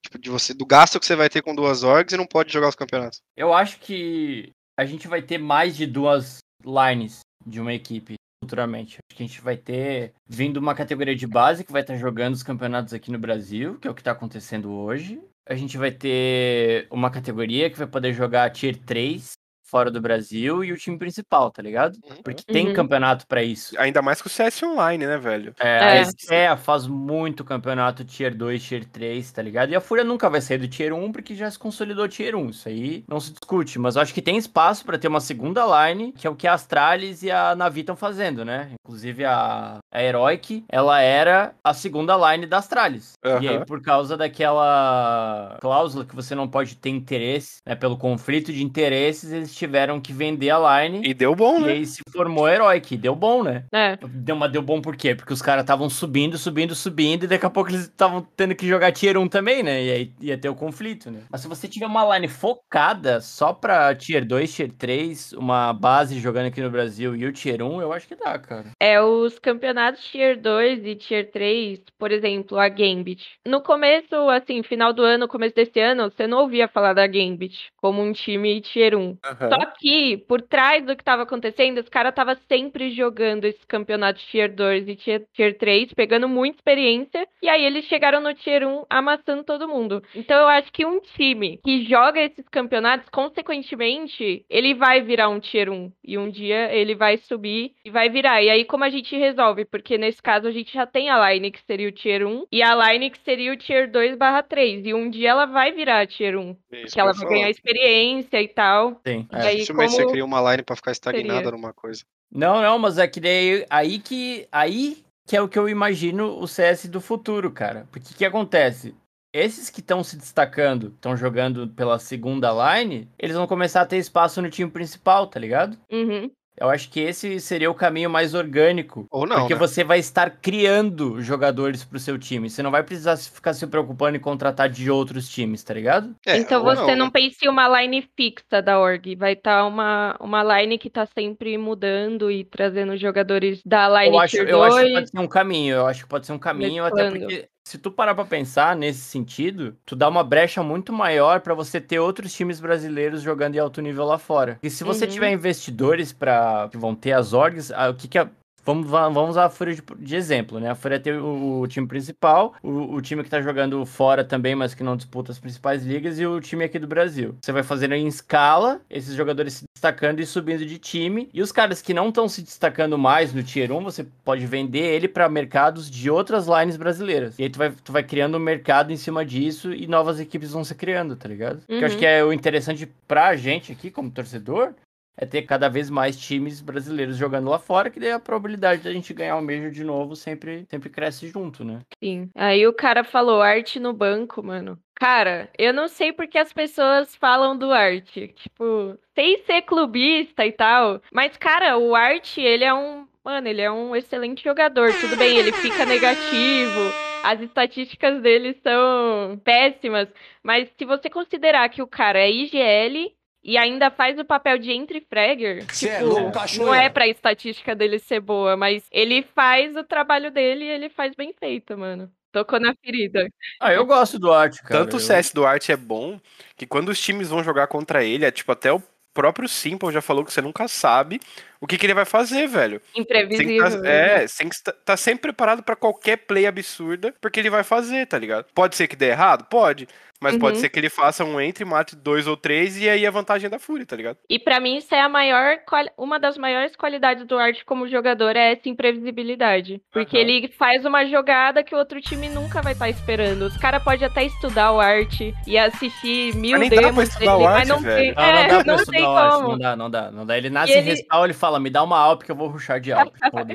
[0.04, 2.52] tipo, de você, do gasto que você vai ter com duas orgs e não pode
[2.52, 3.22] jogar os campeonatos.
[3.38, 8.16] Eu acho que a gente vai ter mais de duas lines de uma equipe
[8.50, 8.98] futuramente.
[8.98, 12.34] Acho que a gente vai ter vindo uma categoria de base que vai estar jogando
[12.34, 15.22] os campeonatos aqui no Brasil, que é o que está acontecendo hoje.
[15.48, 19.34] A gente vai ter uma categoria que vai poder jogar Tier 3
[19.70, 21.98] fora do Brasil e o time principal, tá ligado?
[22.24, 22.74] Porque tem Uhum.
[22.74, 23.76] campeonato pra isso.
[23.80, 25.54] Ainda mais com o CS Online, né, velho?
[25.60, 26.00] É, É.
[26.02, 29.72] a SEA faz muito campeonato Tier 2, Tier 3, tá ligado?
[29.72, 32.50] E a Fúria nunca vai sair do Tier 1 porque já se consolidou Tier 1.
[32.50, 33.78] Isso aí não se discute.
[33.80, 36.48] Mas eu acho que tem espaço pra ter uma segunda line, que é o que
[36.48, 38.72] a Astralis e a Navi estão fazendo, né?
[38.84, 43.14] Inclusive a, a Heroic, ela era a segunda line da Astralis.
[43.42, 47.76] E aí, por causa daquela cláusula que você não pode ter interesse, né?
[47.76, 51.02] Pelo conflito de interesses, eles tiveram que vender a line.
[51.04, 51.72] E deu bom, E né?
[51.74, 52.98] aí se formou a Heroic.
[52.98, 53.66] Deu bom, né?
[53.74, 53.98] É.
[54.08, 55.16] Deu, mas deu bom por quê?
[55.16, 58.68] Porque os caras estavam subindo, subindo, subindo, e daqui a pouco eles estavam tendo que
[58.68, 59.84] jogar Tier 1 também, né?
[59.84, 61.22] E aí ia ter o conflito, né?
[61.32, 66.20] Mas se você tiver uma line focada só pra Tier 2, Tier 3, uma base
[66.20, 68.68] jogando aqui no Brasil e o Tier 1, eu acho que dá, cara.
[68.80, 73.40] É, os campeonatos campeonatos Tier 2 e Tier 3, por exemplo, a Gambit.
[73.46, 77.72] No começo, assim, final do ano, começo desse ano, você não ouvia falar da Gambit
[77.78, 79.02] como um time Tier 1.
[79.02, 79.18] Uhum.
[79.22, 84.24] Só que, por trás do que estava acontecendo, os caras estavam sempre jogando esses campeonatos
[84.26, 88.68] Tier 2 e tier, tier 3, pegando muita experiência, e aí eles chegaram no Tier
[88.68, 90.04] 1 amassando todo mundo.
[90.14, 95.40] Então eu acho que um time que joga esses campeonatos, consequentemente, ele vai virar um
[95.40, 95.92] Tier 1.
[96.04, 98.42] E um dia ele vai subir e vai virar.
[98.42, 99.69] E aí, como a gente resolve?
[99.72, 102.62] Porque nesse caso a gente já tem a line que seria o Tier 1 e
[102.62, 104.86] a line que seria o Tier 2 barra 3.
[104.86, 106.56] E um dia ela vai virar Tier 1.
[106.72, 109.00] Isso que ela vai ganhar experiência e tal.
[109.06, 109.28] Sim.
[109.32, 109.42] E é.
[109.42, 109.82] aí, como...
[109.82, 111.52] você cria uma line pra ficar estagnada seria?
[111.52, 112.04] numa coisa.
[112.32, 114.48] Não, não, mas é que daí aí que.
[114.52, 117.88] Aí que é o que eu imagino o CS do futuro, cara.
[117.92, 118.96] Porque o que acontece?
[119.32, 123.98] Esses que estão se destacando, estão jogando pela segunda line, eles vão começar a ter
[123.98, 125.78] espaço no time principal, tá ligado?
[125.92, 126.32] Uhum.
[126.60, 129.08] Eu acho que esse seria o caminho mais orgânico.
[129.10, 129.38] Ou não.
[129.40, 129.60] Porque né?
[129.60, 132.50] você vai estar criando jogadores pro seu time.
[132.50, 136.14] Você não vai precisar ficar se preocupando em contratar de outros times, tá ligado?
[136.26, 137.12] É, então você não, não né?
[137.14, 139.16] pense em uma line fixa da org.
[139.16, 144.16] Vai estar tá uma, uma line que tá sempre mudando e trazendo jogadores da line
[144.16, 145.76] eu acho, eu acho que pode ser um caminho.
[145.76, 149.02] Eu acho que pode ser um caminho, até porque se tu parar pra pensar nesse
[149.02, 153.60] sentido, tu dá uma brecha muito maior para você ter outros times brasileiros jogando em
[153.60, 154.58] alto nível lá fora.
[154.64, 155.12] E se você uhum.
[155.12, 158.28] tiver investidores para que vão ter as orgs, ah, o que que a,
[158.66, 160.70] Vamos, vamos usar a Fúria de, de, exemplo, né?
[160.70, 164.56] A Fúria tem o, o time principal, o, o, time que tá jogando fora também,
[164.56, 167.36] mas que não disputa as principais ligas, e o time aqui do Brasil.
[167.42, 171.52] Você vai fazendo em escala, esses jogadores se destacando e subindo de time, e os
[171.52, 175.28] caras que não estão se destacando mais no Tier 1, você pode vender ele para
[175.30, 177.38] mercados de outras lines brasileiras.
[177.40, 180.52] E aí tu vai, tu vai criando um mercado em cima disso e novas equipes
[180.52, 181.62] vão se criando, tá ligado?
[181.68, 181.78] Uhum.
[181.78, 182.00] Que eu acho uhum.
[182.00, 184.74] que é o interessante pra gente aqui, como torcedor,
[185.20, 188.92] é ter cada vez mais times brasileiros jogando lá fora, que daí a probabilidade da
[188.94, 191.82] gente ganhar o Major de novo sempre, sempre cresce junto, né?
[192.02, 192.30] Sim.
[192.34, 194.80] Aí o cara falou arte no banco, mano.
[194.96, 198.30] Cara, eu não sei porque as pessoas falam do arte.
[198.30, 201.02] Tipo, sem ser clubista e tal.
[201.14, 203.06] Mas, cara, o arte, ele é um.
[203.24, 204.94] Mano, ele é um excelente jogador.
[205.02, 206.94] Tudo bem, ele fica negativo.
[207.24, 210.08] As estatísticas dele são péssimas.
[210.42, 214.72] Mas se você considerar que o cara é IGL e ainda faz o papel de
[214.72, 215.66] entre fragger.
[215.68, 220.32] Tipo, é louco, não é pra estatística dele ser boa, mas ele faz o trabalho
[220.32, 222.12] dele e ele faz bem feito, mano.
[222.32, 223.28] Tocou na ferida.
[223.60, 224.84] Ah, eu gosto do Art, cara.
[224.84, 226.20] Tanto o CS do Art é bom
[226.56, 230.02] que quando os times vão jogar contra ele, é tipo até o próprio Simple já
[230.02, 231.20] falou que você nunca sabe
[231.62, 232.82] o que, que ele vai fazer, velho.
[232.96, 233.82] Imprevisível.
[233.82, 237.64] Tá, é, tem que estar tá sempre preparado para qualquer play absurda, porque ele vai
[237.64, 238.46] fazer, tá ligado?
[238.54, 239.46] Pode ser que dê errado?
[239.46, 239.88] Pode.
[240.20, 240.40] Mas uhum.
[240.40, 243.48] pode ser que ele faça um entre, mate dois ou três e aí a vantagem
[243.48, 244.18] é da Fúria, tá ligado?
[244.30, 245.58] E para mim isso é a maior,
[245.98, 249.82] uma das maiores qualidades do Art como jogador é essa imprevisibilidade.
[249.92, 250.24] Porque uhum.
[250.24, 253.44] ele faz uma jogada que o outro time nunca vai estar tá esperando.
[253.44, 257.70] Os caras podem até estudar o Art e assistir mil mas demos dele, art, mas
[257.70, 259.48] não tem, não, é, não, não tem como.
[259.50, 260.38] Não dá, não dá, não dá.
[260.38, 260.88] Ele nasce e ele...
[260.88, 263.16] em respawn, ele fala, me dá uma Alp que eu vou ruxar de Alp.
[263.32, 263.46] Tá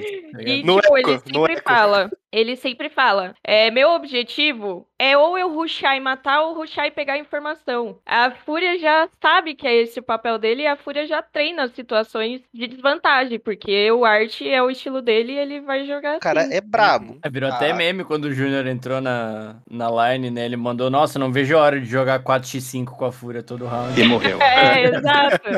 [0.41, 5.37] e no tipo, eco, ele sempre fala, ele sempre fala, é, meu objetivo é ou
[5.37, 7.99] eu ruxar e matar ou ruxar e pegar informação.
[8.07, 11.69] A Fúria já sabe que é esse o papel dele e a Fúria já treina
[11.69, 16.21] situações de desvantagem, porque o Art é o estilo dele e ele vai jogar assim.
[16.21, 17.19] Cara, é brabo.
[17.23, 17.55] É, virou ah.
[17.55, 20.45] até meme quando o Júnior entrou na, na line, né?
[20.45, 24.01] Ele mandou, nossa, não vejo a hora de jogar 4x5 com a Fúria todo round.
[24.01, 24.41] E morreu.
[24.43, 25.51] é, exato.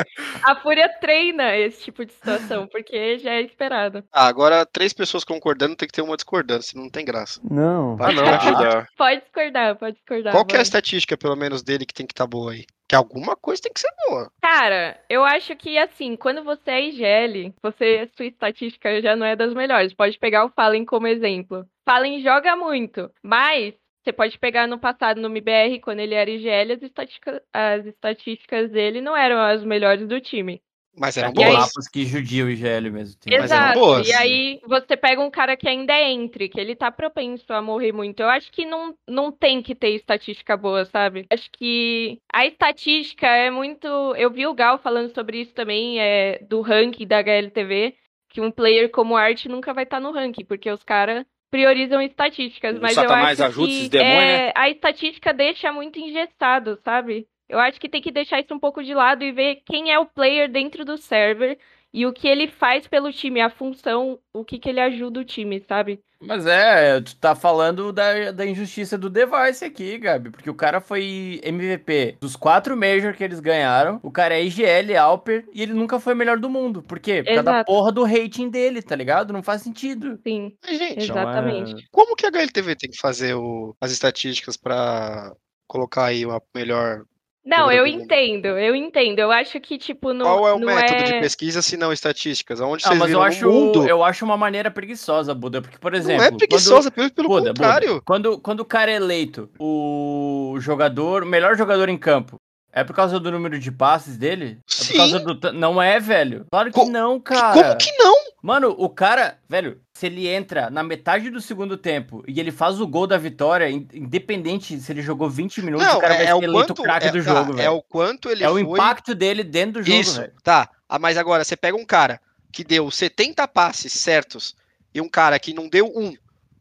[0.43, 4.03] A Fúria treina esse tipo de situação, porque já é esperado.
[4.13, 7.41] Ah, agora três pessoas concordando tem que ter uma discordância, não tem graça.
[7.49, 7.97] Não.
[8.01, 8.87] Ah, não, ajudar.
[8.97, 10.33] Pode discordar, pode discordar.
[10.33, 12.65] Qual que é a estatística, pelo menos, dele que tem que estar tá boa aí?
[12.89, 14.31] Que alguma coisa tem que ser boa.
[14.41, 19.37] Cara, eu acho que assim, quando você é IGL, você, sua estatística já não é
[19.37, 19.93] das melhores.
[19.93, 21.67] Pode pegar o Fallen como exemplo.
[21.85, 23.75] Fallen joga muito, mas
[24.07, 28.71] você pode pegar no passado no MBR, quando ele era IGL, as, estatística, as estatísticas
[28.71, 30.63] dele não eram as melhores do time.
[30.99, 31.53] Mas eram boas.
[31.53, 33.19] Lapas que judia o IGL mesmo.
[33.21, 33.35] Tem.
[33.35, 33.79] Exato.
[33.79, 34.09] Boas.
[34.09, 37.61] E aí você pega um cara que ainda é entre, que ele tá propenso a
[37.61, 38.21] morrer muito.
[38.21, 41.27] Eu acho que não, não tem que ter estatística boa, sabe?
[41.31, 43.87] Acho que a estatística é muito.
[44.17, 47.95] Eu vi o Gal falando sobre isso também, é, do ranking da HLTV,
[48.31, 52.01] que um player como Art nunca vai estar tá no ranking, porque os caras priorizam
[52.01, 52.79] estatísticas.
[52.79, 54.53] Mas eu acho que demônio, é, né?
[54.55, 57.27] a estatística deixa muito engessado, sabe?
[57.49, 59.99] Eu acho que tem que deixar isso um pouco de lado e ver quem é
[59.99, 61.59] o player dentro do server
[61.93, 65.25] e o que ele faz pelo time, a função, o que, que ele ajuda o
[65.25, 66.01] time, sabe?
[66.21, 70.31] Mas é, tu tá falando da, da injustiça do Device aqui, Gabi.
[70.31, 74.01] Porque o cara foi MVP dos quatro Major que eles ganharam.
[74.03, 76.83] O cara é IGL, Alper, e ele nunca foi o melhor do mundo.
[76.83, 77.23] Por quê?
[77.23, 79.33] Por causa da porra do rating dele, tá ligado?
[79.33, 80.19] Não faz sentido.
[80.27, 81.87] Sim, Mas, gente, exatamente.
[81.93, 85.33] como que a HLTV tem que fazer o- as estatísticas pra
[85.67, 87.05] colocar aí uma melhor.
[87.47, 89.21] Não, eu entendo, eu entendo.
[89.21, 91.21] Eu acho que, tipo, não, Qual é o não método de é...
[91.21, 92.61] pesquisa se não estatísticas?
[92.61, 93.87] Aonde Ah, vocês mas eu acho, mundo?
[93.89, 95.63] eu acho uma maneira preguiçosa, Buda.
[95.63, 96.19] Porque, por exemplo.
[96.19, 98.03] não é quando- preguiçosa, pelo, pelo Buda, Buda, contrário.
[98.05, 102.41] Quando, quando o cara é eleito o jogador, o melhor jogador em campo,
[102.77, 104.59] é por causa do número de passes dele?
[104.61, 104.97] É por Sim.
[104.99, 105.53] causa do.
[105.53, 106.47] Não é, velho.
[106.51, 107.53] Claro que Co- não, cara.
[107.55, 108.15] Como que não?
[108.43, 112.81] Mano, o cara, velho, se ele entra na metade do segundo tempo e ele faz
[112.81, 116.17] o gol da vitória, in- independente se ele jogou 20 minutos, Não, o cara é,
[116.19, 117.73] vai é ser o eleito quanto, craque é, do tá, jogo, é velho.
[117.73, 118.63] o quanto ele É o foi.
[118.63, 120.33] impacto dele dentro do jogo, Isso, velho.
[120.45, 120.69] tá.
[120.89, 122.21] Ah, mas agora você pega um cara
[122.53, 124.55] que deu 70 passes certos
[124.95, 126.15] e um cara que não deu um,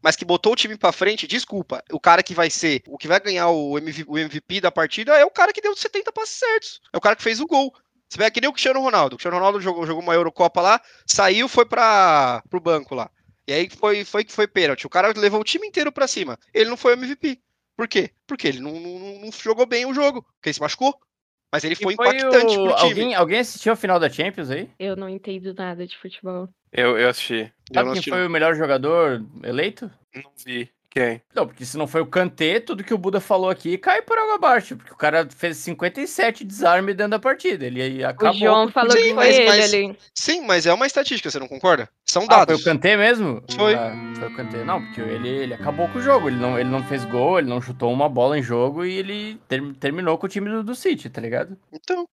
[0.06, 3.08] mas que botou o time pra frente, desculpa, o cara que vai ser, o que
[3.08, 6.38] vai ganhar o MV o MVP da partida é o cara que deu 70 passes
[6.38, 6.80] certos.
[6.92, 7.74] É o cara que fez o gol.
[8.08, 9.14] Você pega que nem o Cristiano Ronaldo.
[9.14, 13.10] O Cristiano Ronaldo jogou, jogou uma Eurocopa lá, saiu, foi para pro banco lá.
[13.48, 14.86] E aí foi foi que foi pênalti.
[14.86, 16.38] O cara levou o time inteiro pra cima.
[16.54, 17.40] Ele não foi o MVP.
[17.76, 18.10] Por quê?
[18.28, 20.96] Porque ele não, não- não- jogou bem o jogo, porque ele se machucou.
[21.52, 22.90] Mas ele foi, foi impactante o- pro time.
[22.90, 24.70] Alguém, alguém assistiu a final da Champions aí?
[24.78, 26.48] Eu não entendo nada de futebol.
[26.72, 27.34] Eu, eu assisti.
[27.70, 29.90] Eu Sabe não quem assisti, foi o melhor jogador eleito?
[30.14, 30.68] Não vi.
[30.88, 31.20] Quem?
[31.34, 34.16] Não, porque se não foi o Kanté, tudo que o Buda falou aqui cai por
[34.16, 34.76] água abaixo.
[34.78, 37.66] Porque o cara fez 57 desarme dentro da partida.
[37.66, 38.30] Ele acabou.
[38.34, 39.02] o João falou tudo.
[39.02, 39.98] que Sim, foi mas- ele mas- ali.
[40.14, 41.86] Sim, mas é uma estatística, você não concorda?
[42.06, 42.62] São Ah, foi dados.
[42.62, 43.42] o Kanté mesmo?
[43.54, 43.74] Foi.
[43.74, 44.64] Ah, foi o Kanté.
[44.64, 46.28] Não, porque ele, ele acabou com o jogo.
[46.28, 49.38] Ele não, ele não fez gol, ele não chutou uma bola em jogo e ele
[49.46, 51.58] ter- terminou com o time do, do City, tá ligado?
[51.70, 52.06] Então,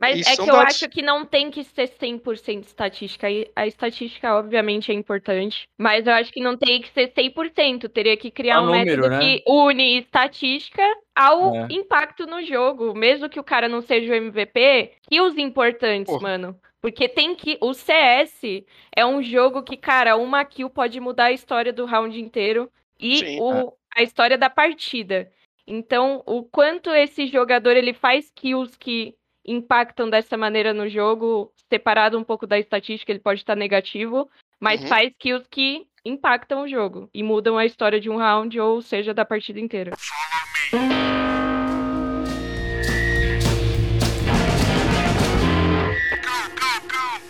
[0.00, 0.74] Mas Isso é que eu dados.
[0.74, 3.30] acho que não tem que ser 100% estatística.
[3.30, 7.88] E A estatística, obviamente, é importante, mas eu acho que não tem que ser 100%.
[7.88, 9.18] Teria que criar Só um número, método né?
[9.20, 10.82] que une estatística
[11.14, 11.68] ao É.
[11.70, 12.92] impacto no jogo.
[12.94, 16.20] Mesmo que o cara não seja o MVP, que os importantes, Pô.
[16.20, 16.58] mano.
[16.80, 17.56] Porque tem que.
[17.62, 22.20] O CS é um jogo que, cara, uma kill pode mudar a história do round
[22.20, 25.30] inteiro e Sim, o, a história da partida.
[25.66, 29.14] Então, o quanto esse jogador ele faz kills que
[29.46, 34.28] impactam dessa maneira no jogo, separado um pouco da estatística, ele pode estar negativo,
[34.60, 34.88] mas Uhum.
[34.88, 39.12] faz kills que impactam o jogo e mudam a história de um round ou seja
[39.14, 39.92] da partida inteira.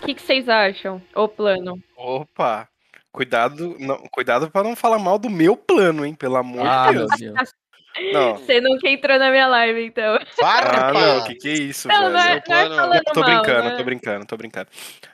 [0.02, 1.00] O que, que vocês acham?
[1.14, 1.78] O plano?
[1.96, 2.68] Opa!
[3.10, 6.14] Cuidado, não, cuidado para não falar mal do meu plano, hein?
[6.14, 7.54] Pelo amor Ah, de meu Deus.
[8.12, 8.36] Não.
[8.36, 10.14] Você nunca entrou na minha live, então.
[10.16, 10.92] Ah, Farpa!
[10.92, 12.18] não, que que é isso, Não, não velho?
[12.18, 13.76] é, não é plano- falando Tô mal, brincando, né?
[13.76, 14.68] tô brincando, tô brincando.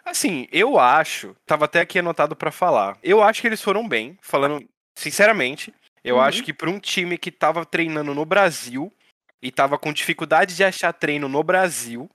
[0.05, 2.97] Assim, eu acho, tava até aqui anotado pra falar.
[3.03, 4.65] Eu acho que eles foram bem, falando
[4.95, 5.73] sinceramente.
[6.03, 6.23] Eu Uhum.
[6.23, 8.91] acho que pra um time que tava treinando no Brasil
[9.43, 12.09] e tava com dificuldade de achar treino no Brasil,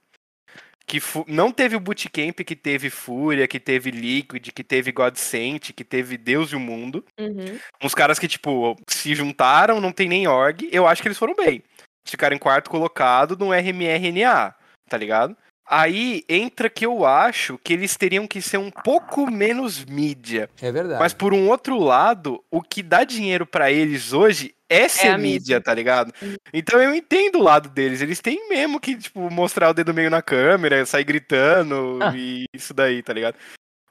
[0.86, 5.84] que não teve o bootcamp que teve Fúria, que teve Liquid, que teve Godsent, que
[5.84, 7.04] teve Deus e o Mundo.
[7.20, 7.58] Uhum.
[7.82, 10.70] Uns caras que, tipo, se juntaram, não tem nem org.
[10.72, 11.56] Eu acho que eles foram bem.
[11.56, 14.54] Eles Ficaram em quarto colocado no RMRNA,
[14.88, 15.36] tá ligado?
[15.68, 20.50] Aí entra que eu acho que eles teriam que ser um pouco menos mídia.
[20.62, 21.00] É verdade.
[21.00, 25.18] Mas por um outro lado, o que dá dinheiro pra eles hoje é ser a
[25.18, 25.62] mídia, mídia.
[25.62, 26.14] tá ligado?
[26.54, 28.02] Então eu entendo o lado deles.
[28.02, 32.14] Eles têm mesmo que, tipo, mostrar o dedo meio na câmera, sair gritando Ah.
[32.16, 33.36] e isso daí, tá ligado?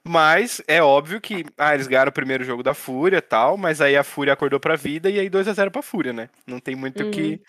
[0.07, 3.81] Mas é óbvio que, ah, eles ganharam o primeiro jogo da Fúria e tal, mas
[3.81, 6.29] aí a Fúria acordou pra vida e aí 2 a 0 pra Fúria, né?
[6.45, 7.41] Não tem muito o que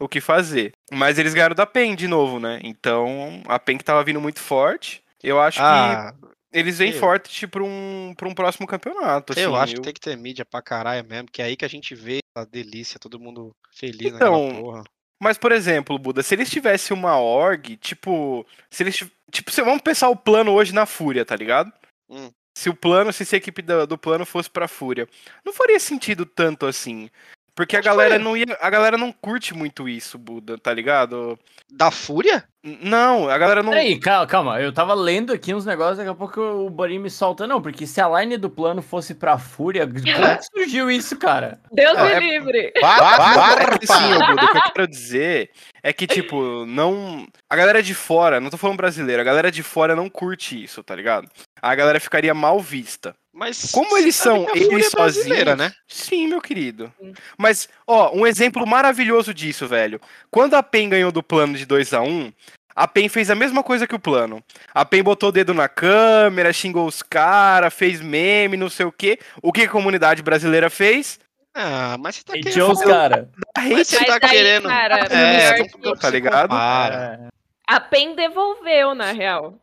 [0.00, 0.72] o que fazer.
[0.90, 2.58] Mas eles ganharam da PEN de novo, né?
[2.64, 5.02] Então, a PEN que tava vindo muito forte.
[5.22, 6.14] Eu acho que Ah,
[6.52, 9.32] eles vêm eu- forte pra um, pra um próximo campeonato.
[9.38, 11.64] eu assim, acho que tem que ter mídia pra caralho mesmo, que é aí que
[11.64, 14.84] a gente vê a delícia, todo mundo feliz Então, naquela porra.
[15.22, 18.46] Mas, por exemplo, Buda, se eles tivessem uma org, tipo.
[18.70, 18.96] Se eles.
[19.30, 21.70] Tipo, vamos pensar o plano hoje na Fúria, tá ligado?
[22.08, 22.30] Hum.
[22.56, 25.06] Se o plano, se a equipe do, do plano fosse pra Fúria.
[25.44, 27.10] Não faria sentido tanto assim.
[27.54, 28.56] Porque a galera não ia.
[28.60, 31.38] A galera não curte muito isso, Buda, tá ligado?
[31.70, 32.44] Da Fúria?
[32.62, 33.70] Não, a galera não.
[33.70, 37.08] Peraí, calma, calma, eu tava lendo aqui uns negócios, daqui a pouco o Borinho me
[37.08, 37.46] solta.
[37.46, 40.02] Não, porque se a line do plano fosse pra Fúria, como que
[40.54, 41.58] surgiu isso, cara?
[41.72, 42.72] Deus me é- livre!
[42.76, 45.50] É assim, ô, Buda, o que eu quero dizer
[45.82, 47.26] é que, tipo, não.
[47.48, 50.82] A galera de fora, não tô falando brasileiro, a galera de fora não curte isso,
[50.82, 51.28] tá ligado?
[51.62, 53.14] A galera ficaria mal vista.
[53.32, 55.56] Mas Como eles são eles é brasileira, sozinhos?
[55.58, 55.72] né?
[55.86, 56.92] Sim, meu querido.
[57.00, 57.12] Sim.
[57.38, 60.00] Mas, ó, um exemplo maravilhoso disso, velho.
[60.30, 62.32] Quando a PEN ganhou do plano de 2 a 1
[62.74, 64.42] A PEN fez a mesma coisa que o plano.
[64.74, 68.92] A PEN botou o dedo na câmera, xingou os caras, fez meme, não sei o
[68.92, 69.18] quê.
[69.42, 71.18] O que a comunidade brasileira fez?
[71.54, 72.48] Ah, mas você tá querendo.
[72.48, 73.26] Ediou os caras.
[73.56, 74.68] Mas você Mas tá aí, querendo.
[74.68, 76.48] cara, é, não tá se ligado?
[76.48, 77.28] compara.
[77.66, 79.54] A PEN devolveu, na real.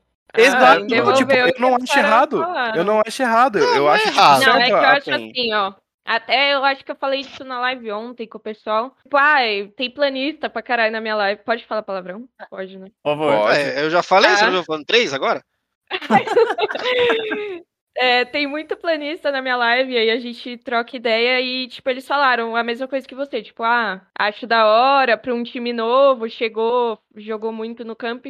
[0.42, 0.80] Exato.
[0.82, 2.46] PEN tipo, devolveu eu o que não acho errado.
[2.76, 3.60] Eu não acho errado.
[3.60, 4.42] Não, eu não é acho tipo, errado.
[4.46, 5.32] Não, é que eu acho PEN.
[5.32, 5.74] assim, ó.
[6.06, 8.96] Até eu acho que eu falei isso na live ontem com o pessoal.
[9.04, 11.42] Tipo, ai, tem planista pra caralho na minha live.
[11.44, 12.30] Pode falar palavrão?
[12.50, 12.88] Pode, né?
[13.04, 13.40] Por favor.
[13.42, 13.60] Pode.
[13.60, 14.50] É, eu já falei, você Ah.
[14.52, 15.44] não tá falando três agora?
[18.00, 22.06] É, tem muito planista na minha live, aí a gente troca ideia e, tipo, eles
[22.08, 23.42] falaram a mesma coisa que você.
[23.42, 28.28] Tipo, ah, acho da hora pra um time novo, chegou, jogou muito no camp.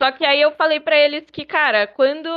[0.00, 2.28] Só que aí eu falei pra eles que, cara, quando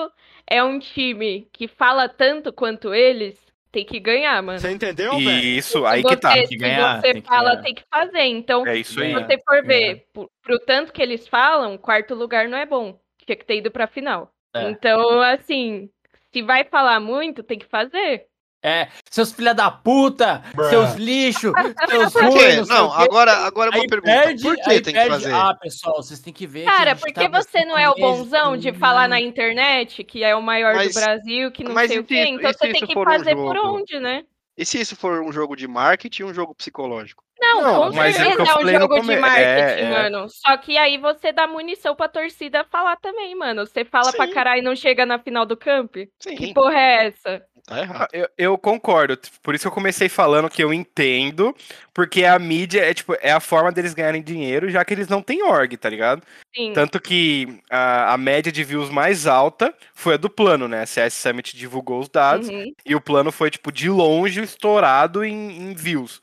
[0.50, 3.38] é um time que fala tanto quanto eles,
[3.72, 4.60] tem que ganhar, mano.
[4.60, 5.30] Você entendeu, velho?
[5.30, 6.32] Isso, Se aí que tá.
[6.32, 7.62] você- que se ganhar, você tem que fala, ganhar.
[7.64, 8.22] tem que fazer.
[8.24, 9.14] Então, É isso se aí.
[9.14, 13.00] você for ver pro, pro tanto que eles falam, quarto lugar não é bom.
[13.26, 14.34] Tinha que ter ido pra final.
[14.56, 14.70] É.
[14.70, 15.90] Então, assim,
[16.32, 18.26] se vai falar muito, tem que fazer.
[18.62, 21.54] É, seus filha da puta, seus lixos,
[21.90, 23.04] seus Por ruins, não sei Não, o quê.
[23.04, 24.12] agora, agora uma Aí pergunta.
[24.12, 25.34] perde, Por que aí tem que perde- fazer?
[25.34, 26.66] Ah, pessoal, vocês têm que ver.
[26.66, 30.26] que Cara, gente porque tava você não é o bonzão de falar na internet, que
[30.26, 32.26] é o maior Mas- do Brasil, que não sei o quê.
[32.28, 34.24] Então você tem que for um fazer por onde, né?
[34.58, 37.24] E se isso for um jogo de marketing um jogo psicológico?
[37.40, 39.80] Não, Não, com mas é o certeza eu é, um jogo de come- marketing, é,
[39.82, 39.90] é.
[39.90, 40.28] mano.
[40.30, 43.66] Só que aí você dá munição pra torcida falar também, mano.
[43.66, 44.34] Você fala pra Sim.
[44.34, 45.96] caralho e não chega na final do camp?
[46.20, 47.42] Sim, Que porra é essa?
[47.68, 48.02] tá errado.
[48.02, 49.18] Ah, Eu, eu concordo.
[49.44, 51.56] Por isso que eu comecei falando que eu entendo,
[51.94, 55.22] porque a mídia é tipo é a forma deles ganharem dinheiro, já que eles não
[55.22, 56.24] têm org, tá ligado?
[56.56, 56.74] Sim.
[56.74, 60.82] Tanto que a, a média de views mais alta foi a do plano, né?
[60.82, 62.74] A CS Summit divulgou os dados Uhum.
[62.86, 66.22] e o plano foi tipo de longe estourado em, em views.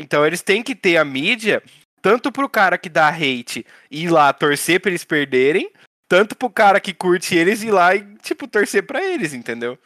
[0.00, 1.62] Então eles têm que ter a mídia
[2.02, 5.70] tanto pro cara que dá hate ir lá torcer pra eles perderem,
[6.08, 9.78] tanto pro cara que curte eles ir lá e tipo torcer pra eles, entendeu?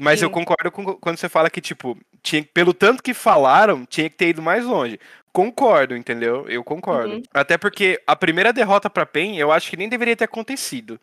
[0.00, 0.34] Mas eu Sim.
[0.34, 4.28] concordo com quando você fala que, tipo, tinha, pelo tanto que falaram, tinha que ter
[4.28, 4.98] ido mais longe.
[5.32, 6.48] Concordo, entendeu?
[6.48, 7.16] Eu concordo.
[7.16, 7.22] Uhum.
[7.34, 11.00] Até porque a primeira derrota pra PEN, eu acho que nem deveria ter acontecido.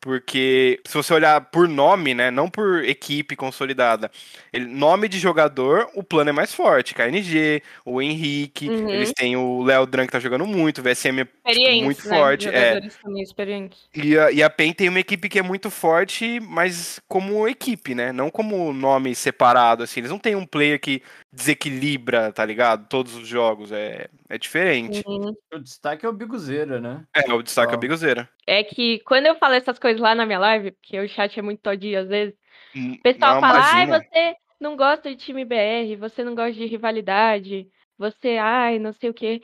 [0.00, 4.10] Porque se você olhar por nome, né, não por equipe consolidada,
[4.52, 6.94] ele- nome de jogador, o plano é mais forte.
[6.94, 8.90] KNG, o Henrique, Uhum.
[8.90, 12.16] eles têm o Léo Dran que tá jogando muito, o VSM é muito né?
[12.16, 12.68] forte, é.
[12.74, 13.88] Jogadores também experientes.
[13.94, 17.92] e a, e a PEN tem uma equipe que é muito forte, mas como equipe,
[17.94, 18.12] né?
[18.12, 19.98] Não como nome separado, assim.
[20.00, 22.88] Eles não têm um player que desequilibra, tá ligado?
[22.88, 23.72] Todos os jogos.
[23.72, 25.02] É, é diferente.
[25.06, 25.34] Uhum.
[25.52, 27.04] O destaque é o Biguzeira, né?
[27.14, 27.80] É, o destaque é o Ó.
[27.80, 28.28] Bigozeira.
[28.46, 31.42] É que quando eu falo essas coisas lá na minha live, porque o chat é
[31.42, 32.34] muito todinho às vezes,
[32.74, 36.52] Hum, o pessoal não, fala, ai, você não gosta de time BR, você não gosta
[36.52, 39.42] de rivalidade, você, ai, não sei o quê.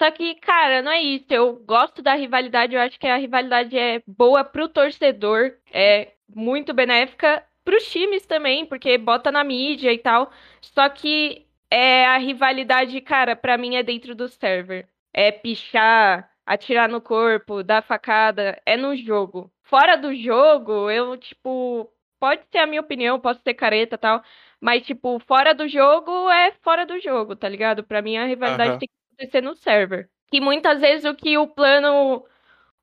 [0.00, 1.26] Só que, cara, não é isso.
[1.30, 6.74] Eu gosto da rivalidade, eu acho que a rivalidade é boa pro torcedor, é muito
[6.74, 10.30] benéfica pros times também, porque bota na mídia e tal.
[10.60, 14.88] Só que é a rivalidade, cara, pra mim é dentro do server.
[15.12, 19.50] É pichar, atirar no corpo, dar facada, é no jogo.
[19.62, 24.22] Fora do jogo, eu, tipo, pode ser a minha opinião, posso ser careta e tal,
[24.60, 27.84] mas, tipo, fora do jogo é fora do jogo, tá ligado?
[27.84, 28.78] Pra mim a rivalidade Aham.
[28.78, 30.08] tem que acontecer no server.
[30.32, 32.24] E muitas vezes o que o plano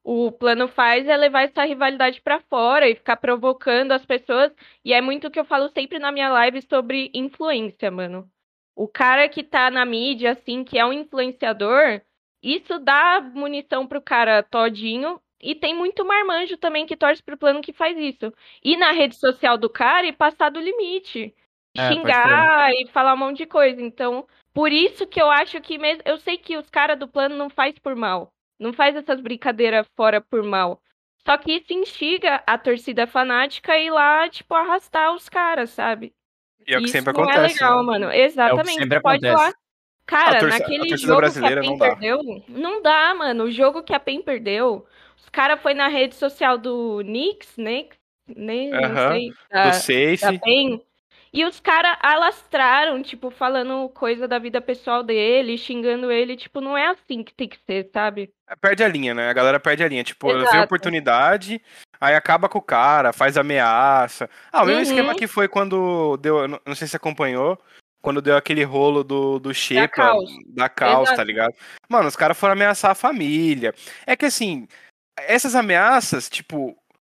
[0.04, 4.52] o plano faz é levar essa rivalidade pra fora e ficar provocando as pessoas.
[4.84, 8.30] E é muito o que eu falo sempre na minha live sobre influência, mano.
[8.76, 12.02] O cara que tá na mídia, assim, que é um influenciador,
[12.42, 15.22] isso dá munição pro cara todinho.
[15.40, 18.32] E tem muito marmanjo também que torce pro plano que faz isso.
[18.64, 21.36] Ir na rede social do cara e passar do limite.
[21.76, 23.82] É, xingar e falar um monte de coisa.
[23.82, 26.04] Então, por isso que eu acho que mesmo.
[26.06, 28.32] Eu sei que os caras do plano não faz por mal.
[28.62, 30.80] Não faz essas brincadeiras fora por mal.
[31.26, 36.14] Só que isso instiga a torcida fanática a ir lá, tipo, arrastar os caras, sabe?
[36.68, 37.46] E é o que Isso sempre não acontece.
[37.46, 37.84] é legal, né?
[37.84, 38.12] mano.
[38.12, 38.74] Exatamente.
[38.74, 39.50] sempre Você pode ir acontece.
[39.52, 39.56] lá.
[40.06, 41.96] Cara, A torci- a naquele jogo brasileira que a não PEN dá.
[41.96, 43.44] perdeu, não dá, mano.
[43.46, 44.86] O jogo que a PEN perdeu,
[45.18, 47.86] os caras foi na rede social do Knicks, né?
[48.28, 48.70] né?
[48.70, 49.30] Não Aham, sei.
[49.30, 50.40] Do Da, da Safe.
[50.40, 50.82] PEN.
[51.34, 56.36] E os caras alastraram, tipo, falando coisa da vida pessoal dele, xingando ele.
[56.36, 58.34] Tipo, não é assim que tem que ser, sabe?
[58.60, 59.30] Perde a linha, né?
[59.30, 60.04] A galera perde a linha.
[60.04, 61.62] Tipo, vê a oportunidade,
[62.02, 64.30] aí acaba com o cara, faz ameaça.
[64.52, 64.90] Ah, o mesmo Uhum.
[64.90, 66.48] esquema que foi quando deu.
[66.48, 67.58] Não sei se acompanhou.
[68.02, 70.32] Quando deu aquele rolo do, do Shepa, Caos.
[70.48, 71.18] da Caos, Exato.
[71.18, 71.54] tá ligado?
[71.88, 73.74] Mano, os caras foram ameaçar a família.
[74.08, 74.68] É que assim,
[75.18, 76.76] essas ameaças, tipo,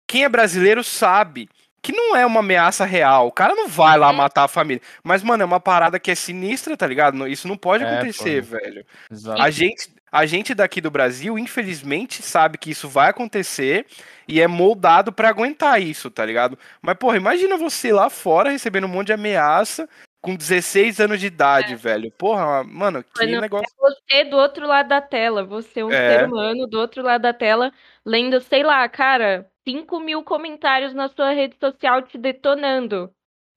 [0.09, 1.49] quem é brasileiro sabe
[1.83, 3.27] que não é uma ameaça real.
[3.27, 4.17] O cara não vai lá Uhum.
[4.17, 4.81] matar a família.
[5.03, 7.27] Mas, mano, é uma parada que é sinistra, tá ligado?
[7.27, 8.51] Isso não pode É, acontecer, pô.
[8.59, 8.87] velho.
[9.11, 9.43] Exato.
[9.43, 13.87] A gente, A gente daqui do Brasil, infelizmente, sabe que isso vai acontecer
[14.29, 16.59] e é moldado pra aguentar isso, tá ligado?
[16.83, 19.89] Mas, porra, imagina você lá fora recebendo um monte de ameaça
[20.21, 22.13] com 16 anos de idade, velho.
[22.13, 23.67] Porra, mano, que Mano, negócio.
[23.67, 23.81] É
[24.21, 26.19] você do outro lado da tela, você um É.
[26.19, 27.73] ser humano do outro lado da tela,
[28.05, 33.13] lendo, sei lá, cara, 5 mil comentários na sua rede social te detonando.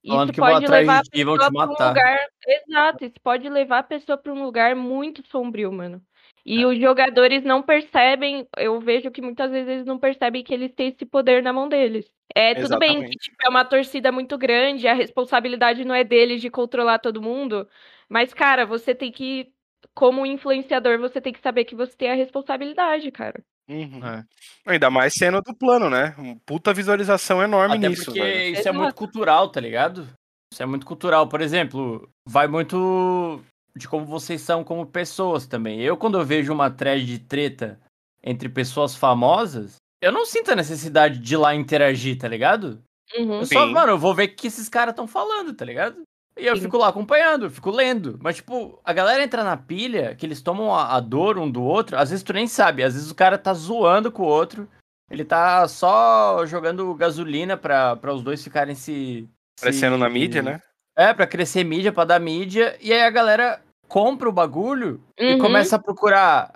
[0.06, 2.26] Falando Isso pode levar a pessoa pra um lugar.
[2.46, 6.00] Exato, isso pode levar a pessoa para um lugar muito sombrio, mano.
[6.44, 6.66] E É.
[6.66, 10.88] os jogadores não percebem, eu vejo que muitas vezes eles não percebem que eles têm
[10.88, 12.08] esse poder na mão deles.
[12.34, 13.18] É, tudo bem que Exatamente.
[13.18, 17.68] tipo, é uma torcida muito grande, a responsabilidade não é deles de controlar todo mundo,
[18.08, 19.52] mas, cara, você tem que,
[19.94, 23.42] como influenciador, você tem que saber que você tem a responsabilidade, cara.
[23.68, 24.06] Uhum.
[24.06, 24.24] É.
[24.66, 26.14] Ainda mais sendo do plano, né?
[26.44, 28.58] Puta visualização enorme Até nisso, porque velho.
[28.58, 30.08] isso é muito cultural, tá ligado?
[30.52, 31.28] Isso é muito cultural.
[31.28, 33.40] Por exemplo, vai muito
[33.76, 35.80] de como vocês são como pessoas também.
[35.80, 37.78] Eu, quando eu vejo uma thread de treta
[38.22, 42.82] entre pessoas famosas, eu não sinto a necessidade de ir lá interagir, tá ligado?
[43.16, 43.40] Uhum.
[43.40, 43.72] Eu só, Sim.
[43.72, 46.02] mano, eu vou ver o que esses caras estão falando, tá ligado?
[46.38, 46.62] E eu Sim.
[46.62, 48.18] fico lá acompanhando, eu fico lendo.
[48.22, 51.62] Mas, tipo, a galera entra na pilha, que eles tomam a, a dor um do
[51.62, 54.68] outro, às vezes tu nem sabe, às vezes o cara tá zoando com o outro,
[55.10, 59.28] ele tá só jogando gasolina pra, pra os dois ficarem se.
[59.58, 60.60] Aparecendo se- na mídia, né?
[60.98, 65.32] É, pra crescer mídia, pra dar mídia, e aí a galera compra o bagulho e
[65.34, 65.38] Uhum.
[65.38, 66.52] começa a procurar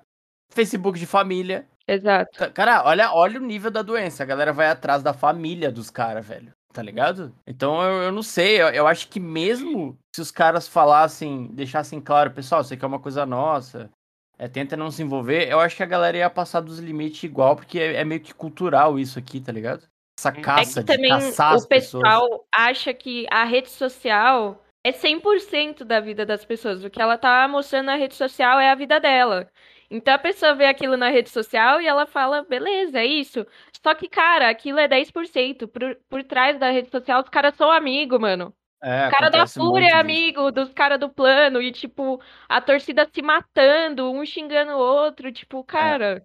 [0.52, 1.66] Facebook de família.
[1.88, 2.38] Exato.
[2.38, 4.22] Ca- Cara, olha, olha o nível da doença.
[4.22, 6.52] A galera vai atrás da família dos caras, velho.
[6.72, 7.34] Tá ligado?
[7.46, 8.60] Então eu, eu não sei.
[8.62, 12.88] Eu, eu acho que mesmo se os caras falassem, deixassem claro, pessoal, isso aqui é
[12.88, 13.90] uma coisa nossa.
[14.38, 15.48] É, tenta não se envolver.
[15.50, 18.32] Eu acho que a galera ia passar dos limites igual, porque é, é meio que
[18.32, 19.86] cultural isso aqui, tá ligado?
[20.18, 21.66] Essa É caça que de também o pessoas.
[21.66, 26.84] pessoal acha que a rede social é 100% da vida das pessoas.
[26.84, 29.50] O que ela tá mostrando na rede social é a vida dela.
[29.90, 33.44] Então a pessoa vê aquilo na rede social e ela fala, beleza, é isso.
[33.82, 35.66] Só que, cara, aquilo é 10%.
[35.66, 38.54] Por, por trás da rede social, os caras são amigos, mano.
[38.82, 39.98] É, O cara da Fúria é disso.
[39.98, 41.60] amigo dos caras do plano.
[41.60, 45.32] E, tipo, a torcida se matando, um xingando o outro.
[45.32, 46.22] Tipo, cara,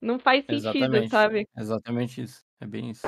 [0.00, 1.10] não faz sentido, Exatamente.
[1.10, 1.48] sabe?
[1.58, 2.42] Exatamente isso.
[2.60, 3.02] É bem isso.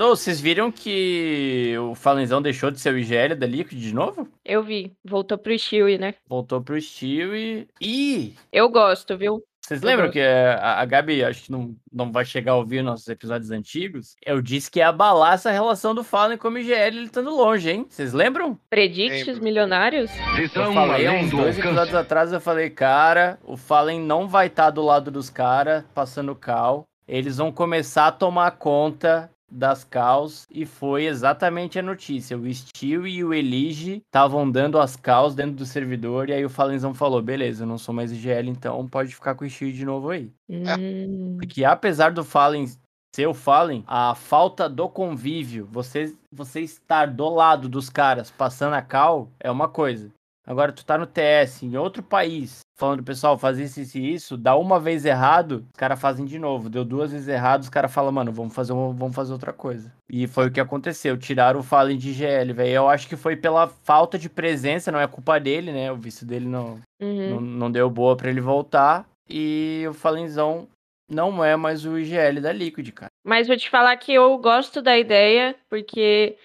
[0.00, 4.26] Então, vocês viram que o Falenzão deixou de ser o IGL da Liquid de novo?
[4.42, 4.96] Eu vi.
[5.04, 6.14] Voltou pro Stewie, né?
[6.26, 7.36] Voltou pro Steel
[7.78, 8.34] e.
[8.50, 9.44] Eu gosto, viu?
[9.60, 12.82] Vocês lembram que é, a, a Gabi, acho que não, não vai chegar a ouvir
[12.82, 14.16] nossos episódios antigos?
[14.24, 17.70] Eu disse que ia abalar essa relação do Fallen com o IGL ele estando longe,
[17.70, 17.86] hein?
[17.86, 18.58] Vocês lembram?
[18.70, 19.44] Predicts Lembro.
[19.44, 20.10] milionários?
[20.54, 24.80] Eu falei uns dois episódios atrás, eu falei, cara, o Fallen não vai estar do
[24.80, 26.86] lado dos caras, passando cal.
[27.06, 32.36] Eles vão começar a tomar conta das caos e foi exatamente a notícia.
[32.38, 36.50] O Steel e o Elige estavam dando as caos dentro do servidor e aí o
[36.50, 39.84] Falenzão falou, beleza, eu não sou mais IGL, então pode ficar com o Steel de
[39.84, 40.30] novo aí.
[40.48, 42.66] Hum, Porque apesar do Fallen
[43.14, 48.74] ser o Fallen, a falta do convívio, você, você estar do lado dos caras passando
[48.74, 50.12] a cal é uma coisa.
[50.46, 54.36] Agora tu tá no TS em outro país, falando, pessoal, faz isso, isso e isso,
[54.36, 56.70] dá uma vez errado, os caras fazem de novo.
[56.70, 59.92] Deu duas vezes errado, os caras falam, mano, vamos fazer, um- vamos fazer outra coisa.
[60.10, 62.70] E foi o que aconteceu, tiraram o Fallen de GL, velho.
[62.70, 65.92] Eu acho que foi pela falta de presença, não é culpa dele, né?
[65.92, 67.30] O visto dele não, uhum.
[67.30, 69.06] não, não deu boa pra ele voltar.
[69.28, 70.66] E o Falenzão
[71.08, 73.10] não é mais o IGL da Liquid, cara.
[73.24, 76.36] Mas vou te falar que eu gosto da ideia, porque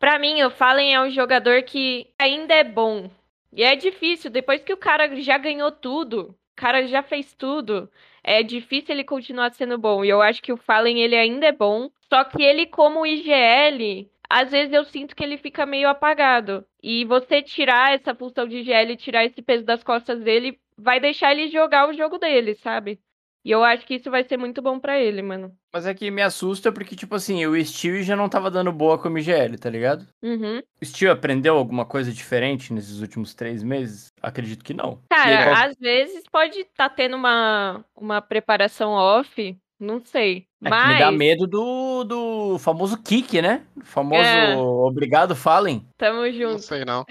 [0.00, 3.10] pra mim o Fallen é um jogador que ainda é bom.
[3.56, 7.90] E é difícil, depois que o cara já ganhou tudo, o cara já fez tudo,
[8.22, 10.04] é difícil ele continuar sendo bom.
[10.04, 14.10] E eu acho que o Fallen ele ainda é bom, só que ele como IGL,
[14.28, 16.66] às vezes eu sinto que ele fica meio apagado.
[16.82, 21.32] E você tirar essa função de IGL, tirar esse peso das costas dele, vai deixar
[21.32, 23.00] ele jogar o jogo dele, sabe?
[23.46, 25.56] E eu acho que isso vai ser muito bom pra ele, mano.
[25.72, 28.98] Mas é que me assusta porque, tipo assim, o Steel já não tava dando boa
[28.98, 30.04] como IGL, tá ligado?
[30.20, 30.60] Uhum.
[30.82, 34.08] O Steel aprendeu alguma coisa diferente nesses últimos três meses?
[34.20, 35.00] Acredito que não.
[35.08, 40.38] Cara, Ele- às vezes pode estar tendo uma, uma preparação off, não sei.
[40.60, 43.64] É que Mas me dá medo do, do famoso kick, né?
[43.76, 44.56] O famoso É.
[44.56, 45.86] obrigado, falem.
[45.96, 46.62] tamo Não junto.
[46.62, 47.04] sei, não.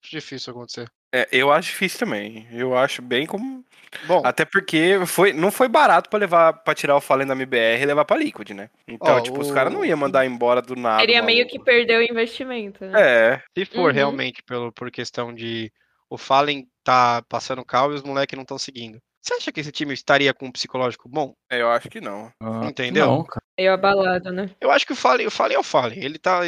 [0.00, 0.86] Acho difícil acontecer.
[1.12, 2.46] É, eu acho difícil também.
[2.52, 3.64] Eu acho bem como.
[4.06, 7.82] Bom, Até porque foi, não foi barato pra levar para tirar o Fallen da MBR
[7.82, 8.68] e levar pra Liquid, né?
[8.86, 11.00] Então, Ó, tipo, os o- caram não iam mandar embora do nada.
[11.00, 13.00] Seria meio que perder o investimento, né?
[13.00, 13.92] É, se for Uhum.
[13.92, 15.72] realmente pelo, por questão de
[16.08, 19.00] o Fallen tá passando cal e os moleques não estão seguindo.
[19.20, 21.34] Você acha que esse time estaria com um psicológico bom?
[21.50, 22.30] é, eu acho que não.
[22.62, 23.06] Entendeu?
[23.06, 23.42] Não, cara.
[23.58, 24.48] Meio abalado, né?
[24.60, 25.98] Eu acho que o Fallen, o Fallen é o Fallen.
[25.98, 26.40] Ele tá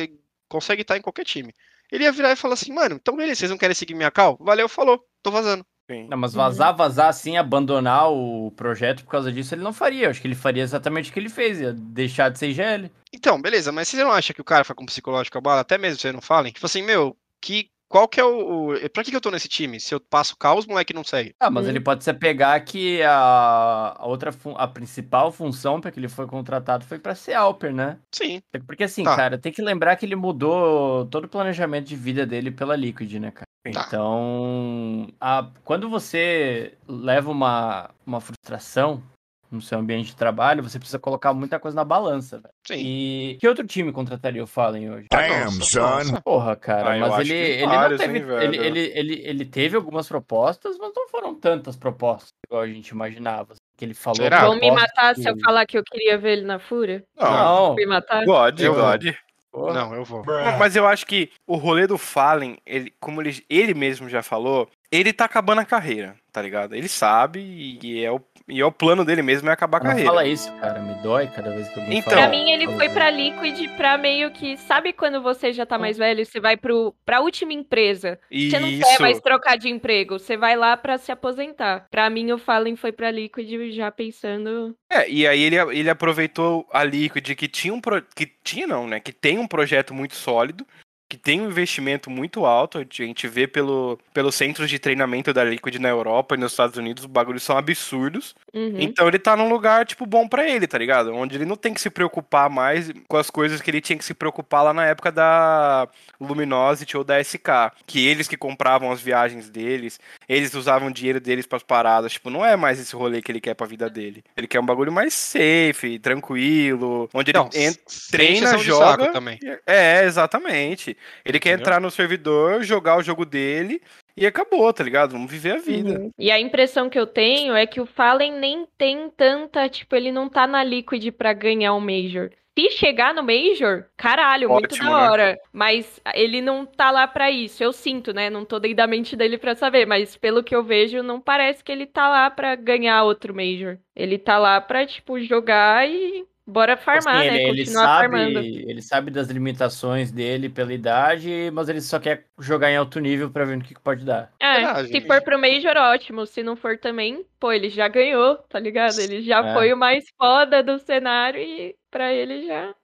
[0.49, 1.53] consegue estar em qualquer time.
[1.91, 4.37] Ele ia virar e falar assim, mano, então beleza, vocês não querem seguir minha cal?
[4.41, 5.67] Valeu, falou, tô vazando.
[5.91, 6.07] Sim.
[6.09, 10.07] Não, mas vazar, vazar assim, abandonar o projeto por causa disso, ele não faria.
[10.07, 12.91] Eu acho que ele faria exatamente o que ele fez, ia deixar de ser IGL.
[13.13, 15.97] Então, beleza, mas você não acha que o cara foi com psicológico abala, até mesmo
[15.97, 16.53] se vocês não falem?
[16.53, 18.91] Tipo assim, meu, que, qual que é o, o.
[18.91, 19.81] Pra que, que eu tô nesse time?
[19.81, 21.35] Se eu passo caos, o moleque não segue.
[21.41, 21.71] Ah, mas Uhum.
[21.71, 26.27] ele pode se apegar que a, a outra, a principal função para que ele foi
[26.27, 27.99] contratado foi para ser Alper, né?
[28.15, 28.41] Sim.
[28.67, 29.17] Porque assim, Tá.
[29.17, 33.15] cara, tem que lembrar que ele mudou todo o planejamento de vida dele pela Liquid,
[33.15, 33.47] né, cara?
[33.73, 33.85] Tá.
[33.87, 39.03] Então, a- quando você leva uma, uma frustração
[39.51, 42.53] no seu ambiente de trabalho, você precisa colocar muita coisa na balança, velho.
[42.67, 42.75] Sim.
[42.79, 45.07] E que outro time contrataria o Fallen hoje?
[45.11, 46.21] Damn, son.
[46.25, 48.19] Porra, cara, Ah, mas ele, ele não vários, teve.
[48.19, 52.67] hein, ele, ele, ele, ele teve algumas propostas, mas não foram tantas propostas igual a
[52.69, 53.55] gente imaginava.
[53.77, 54.17] Que ele falou.
[54.17, 54.45] Será?
[54.45, 57.05] Vão me matar que- se eu falar que eu queria ver ele na Fúria?
[57.17, 58.25] Não, Me matar?
[58.25, 58.83] God, Eu vou.
[58.83, 59.05] God.
[59.53, 59.73] porra.
[59.73, 60.25] Não, eu vou.
[60.59, 64.69] Mas eu acho que o rolê do Fallen, ele, como ele, ele mesmo já falou,
[64.91, 66.75] ele tá acabando a carreira, tá ligado?
[66.75, 67.41] Ele sabe
[67.83, 70.11] e é o, e é o plano dele mesmo é acabar a Não carreira.
[70.11, 70.81] fala isso, cara.
[70.81, 72.23] Me dói cada vez que alguém Então- fala.
[72.29, 74.57] Pra mim, ele foi pra Liquid pra meio que.
[74.57, 76.25] Sabe quando você já tá mais velho?
[76.25, 78.19] Você vai pro, pra última empresa.
[78.33, 79.03] Você não quer Isso.
[79.03, 80.19] mais trocar de emprego.
[80.19, 81.87] Você vai lá pra se aposentar.
[81.91, 84.75] Pra mim, o Fallen foi pra Liquid já pensando.
[84.91, 88.01] É, e aí ele, ele aproveitou a Liquid que tinha um pro...
[88.03, 89.01] que tinha não, né?
[89.01, 90.67] Que tem um projeto muito sólido,
[91.09, 92.79] que tem um investimento muito alto.
[92.79, 96.77] A gente vê pelo, pelos centros de treinamento da Liquid na Europa e nos Estados
[96.77, 98.35] Unidos, os bagulhos são absurdos.
[98.53, 98.75] Uhum.
[98.79, 101.15] Então ele tá num lugar, tipo, bom pra ele, tá ligado?
[101.15, 104.05] Onde ele não tem que se preocupar mais com as coisas que ele tinha que
[104.05, 105.89] se preocupar lá na época da
[106.21, 107.73] Luminosity ou da SK.
[107.87, 109.99] Que eles que compravam as viagens deles,
[110.29, 112.13] eles usavam o dinheiro deles pras paradas.
[112.13, 114.23] Tipo, não é mais esse rolê que ele quer pra vida dele.
[114.37, 117.81] Ele quer um bagulho mais safe, tranquilo, onde ele Não, entra.
[118.11, 119.11] treina, joga.
[119.11, 119.39] também.
[119.67, 120.98] É, exatamente.
[121.25, 121.63] Ele quer Entendeu?
[121.63, 123.81] entrar no servidor, jogar o jogo dele
[124.17, 125.13] e acabou, tá ligado?
[125.13, 125.99] Vamos viver a vida.
[126.01, 126.11] Uhum.
[126.19, 130.11] E a impressão que eu tenho é que o Fallen nem tem tanta, tipo, ele
[130.11, 132.31] não tá na Liquid pra ganhar o Major.
[132.59, 135.09] Se chegar no Major, caralho, muito Ótimo, da né?
[135.09, 135.39] hora.
[135.53, 137.63] Mas ele não tá lá pra isso.
[137.63, 138.29] Eu sinto, né?
[138.29, 141.63] Não tô dentro da mente dele pra saber, mas pelo que eu vejo, não parece
[141.63, 143.79] que ele tá lá pra ganhar outro Major.
[143.95, 147.43] Ele tá lá pra, tipo, jogar e bora farmar, Assim, né?
[147.43, 147.87] ele, ele sabe,
[148.17, 148.39] farmando.
[148.41, 153.31] ele sabe das limitações dele pela idade, mas ele só quer jogar em alto nível
[153.31, 154.33] pra ver no que, que pode dar.
[154.41, 155.07] É, Verdade, se gente.
[155.07, 156.27] for pro Major, ótimo.
[156.27, 158.99] Se não for também, pô, ele já ganhou, tá ligado?
[159.01, 159.55] Ele já É.
[159.55, 162.75] foi o mais foda do cenário e pra ele já.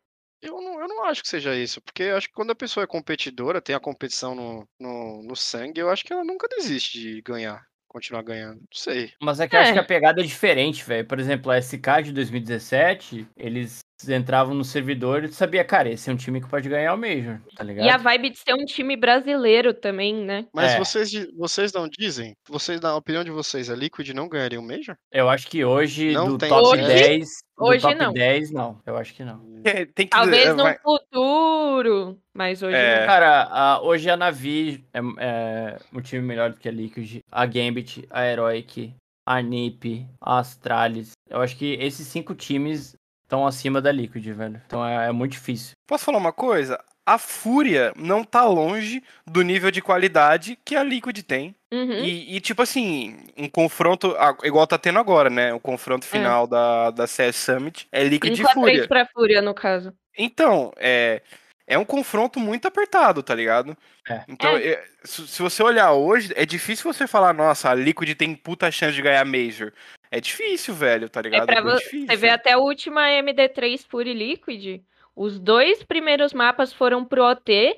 [0.42, 2.84] Eu não, eu não acho que seja isso, porque eu acho que quando a pessoa
[2.84, 7.00] é competidora, tem a competição no, no, no sangue, eu acho que ela nunca desiste
[7.00, 7.64] de ganhar,
[7.94, 8.56] continuar ganhando.
[8.60, 9.12] Não sei.
[9.22, 9.72] Mas é que eu acho É.
[9.74, 11.06] que a pegada é diferente, velho.
[11.06, 16.10] Por exemplo, a SK de 2017, eles entravam no servidor e tu sabia, cara, esse
[16.10, 17.86] é um time que pode ganhar o Major, tá ligado?
[17.86, 20.46] E a vibe de ser um time brasileiro também, né?
[20.52, 20.78] Mas É.
[20.78, 24.96] vocês, vocês não dizem, vocês, na opinião de vocês, a Liquid não ganharia um Major?
[25.12, 26.82] Eu acho que hoje, Não do tem top Hoje?
[26.86, 28.12] 10, do Hoje top não.
[28.12, 28.80] 10, não.
[28.84, 29.40] Eu acho que não.
[29.64, 33.00] É, tem que Talvez é, no vai- futuro, mas hoje É.
[33.00, 33.06] não.
[33.06, 37.46] Cara, a- hoje a Navi é, é um time melhor do que a Liquid, a
[37.46, 38.94] Gambit, a Heroic,
[39.26, 41.12] a NiP, a Astralis.
[41.30, 42.94] Eu acho que esses cinco times
[43.34, 44.62] estão acima da Liquid, velho.
[44.66, 45.76] Então é, é muito difícil.
[45.86, 46.82] Posso falar uma coisa?
[47.06, 51.54] A Fúria não tá longe do nível de qualidade que a Liquid tem.
[51.70, 51.98] Uhum.
[51.98, 55.52] E, e, tipo assim, um confronto, igual tá tendo agora, né?
[55.52, 58.88] O confronto final da, da CS Summit é Liquid e 5 a 3 Fúria.
[58.88, 59.92] pra Fúria, no caso.
[60.16, 61.20] Então, é,
[61.66, 63.76] é um confronto muito apertado, tá ligado?
[64.08, 64.22] É.
[64.26, 68.34] Então, é, se, se você olhar hoje, é difícil você falar, nossa, a Liquid tem
[68.34, 69.72] puta chance de ganhar Major.
[70.16, 71.50] É difícil, velho, tá ligado?
[71.50, 72.06] É bem vo- difícil.
[72.06, 74.80] Você vê até a última MD3 Fury Liquid.
[75.16, 77.76] Os dois primeiros mapas foram pro OT.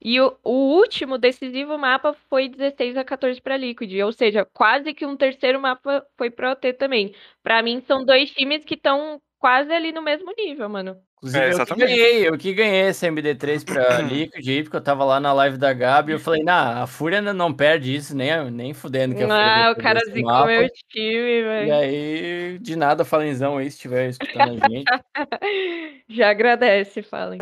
[0.00, 3.92] E o, o último decisivo mapa foi 16 a 14 pra Liquid.
[4.04, 7.14] Ou seja, quase que um terceiro mapa foi pro OT também.
[7.42, 10.96] Pra mim, são dois times que estão quase ali no mesmo nível, mano.
[11.16, 14.82] Inclusive, É, eu que ganhei, eu que ganhei esse MD3 pra Liquid aí, porque eu
[14.82, 18.14] tava lá na live da Gabi e eu falei, nah, a Fúria não perde isso,
[18.14, 20.46] nem, nem fudendo que a Fúria vai Ah, o cara zicou mapa.
[20.46, 21.74] meu time, E velho.
[21.74, 24.84] aí, de nada, Falenzão aí, se estiver escutando a gente.
[26.10, 27.38] Já agradece, falem.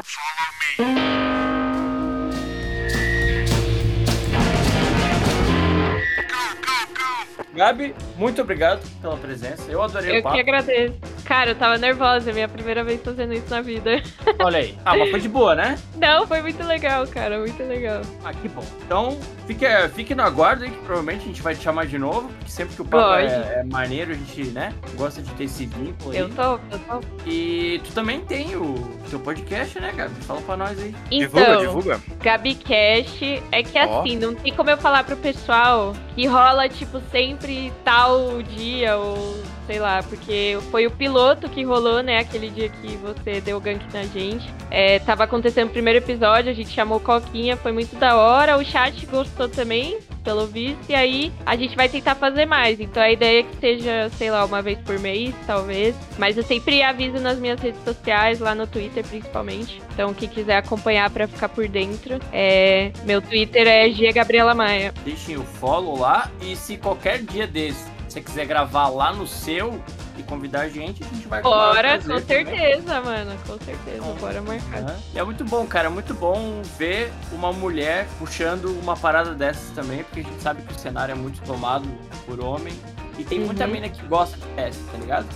[7.54, 9.70] Gabi, muito obrigado pela presença.
[9.70, 10.34] Eu adorei Eu o papo.
[10.34, 10.94] que agradeço.
[11.24, 14.02] Cara, eu tava nervosa, minha primeira vez fazendo isso na vida.
[14.42, 14.76] Olha aí.
[14.84, 15.78] Ah, mas foi de boa, né?
[15.96, 18.02] Não, foi muito legal, cara, muito legal.
[18.24, 18.64] Ah, que bom.
[18.84, 22.28] Então, fique, fique no aguardo aí, que provavelmente a gente vai te chamar de novo,
[22.28, 25.64] porque sempre que o papo é, é, maneiro, a gente, né, gosta de ter esse
[25.66, 26.18] vínculo aí.
[26.18, 27.00] Eu tô, eu tô.
[27.24, 28.74] E tu também tem o
[29.08, 30.14] teu podcast, né, Gabi?
[30.22, 30.94] Fala pra nós aí.
[31.10, 32.00] Então, divulga, divulga.
[32.20, 37.00] Gabi Cash, é que assim, não tem como eu falar pro pessoal que rola, tipo,
[37.10, 37.43] sempre
[37.84, 42.96] tal dia ou sei lá, porque foi o piloto que rolou, né, aquele dia que
[42.96, 44.48] você deu gank na gente.
[44.70, 48.64] É, tava acontecendo o primeiro episódio, a gente chamou Coquinha, foi muito da hora, o
[48.64, 52.80] chat gostou também, pelo visto, e aí a gente vai tentar fazer mais.
[52.80, 55.94] Então a ideia é que seja, sei lá, uma vez por mês, talvez.
[56.18, 59.82] Mas eu sempre aviso nas minhas redes sociais, lá no Twitter principalmente.
[59.92, 62.90] Então quem quiser acompanhar para ficar por dentro, é...
[63.04, 64.94] meu Twitter é G Gabriela Maia.
[65.04, 69.80] Deixem o follow lá e se qualquer dia desse você quiser gravar lá no seu
[70.16, 73.24] e convidar a gente, a gente vai Bora, com certeza, também.
[73.24, 73.36] mano.
[73.44, 74.82] Com certeza, então, bora marcar.
[74.82, 74.96] Uhum.
[75.16, 75.88] É muito bom, cara.
[75.88, 80.62] É muito bom ver uma mulher puxando uma parada dessas também, porque a gente sabe
[80.62, 81.88] que o cenário é muito tomado
[82.24, 82.72] por homem.
[83.18, 83.46] E tem uhum.
[83.46, 85.26] muita mina que gosta de PS, tá ligado?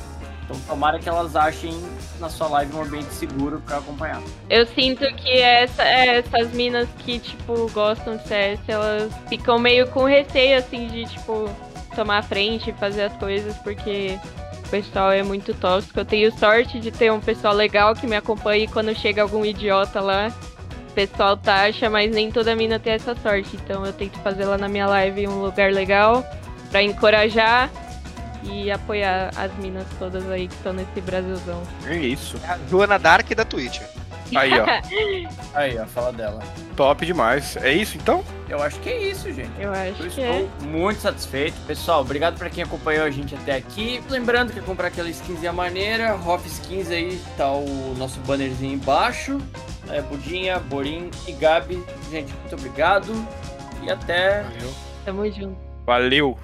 [0.44, 1.74] Então tomara que elas achem
[2.18, 4.22] na sua live um ambiente seguro para acompanhar.
[4.48, 10.04] Eu sinto que essa, essas minas que, tipo, gostam de CS, elas ficam meio com
[10.04, 11.50] receio, assim, de, tipo,
[11.98, 14.16] tomar a frente e fazer as coisas, porque
[14.64, 15.98] o pessoal é muito tóxico.
[15.98, 19.44] Eu tenho sorte de ter um pessoal legal que me acompanha e quando chega algum
[19.44, 20.32] idiota lá,
[20.90, 23.56] o pessoal taxa, mas nem toda mina tem essa sorte.
[23.56, 26.24] Então eu tento fazer lá na minha live um lugar legal
[26.70, 27.68] para encorajar
[28.44, 31.60] e apoiar as minas todas aí que estão nesse Brasilzão.
[31.84, 32.36] É isso.
[32.44, 33.80] É a Joana Dark da Twitch.
[34.36, 34.66] Aí, ó.
[35.54, 36.42] aí, ó, fala dela.
[36.76, 37.56] Top demais.
[37.56, 38.24] É isso então?
[38.48, 39.50] Eu acho que é isso, gente.
[39.58, 40.66] Eu acho Eu que estou é.
[40.66, 41.56] muito satisfeito.
[41.66, 44.02] Pessoal, obrigado pra quem acompanhou a gente até aqui.
[44.08, 49.38] Lembrando que comprar aquela skinzinha maneira, Hoff Skins aí, tá o nosso bannerzinho embaixo.
[49.90, 51.82] É, Budinha, Borim e Gabi.
[52.10, 53.12] Gente, muito obrigado.
[53.82, 54.42] E até.
[54.42, 54.74] Valeu.
[55.04, 55.58] Tamo junto.
[55.86, 56.38] Valeu.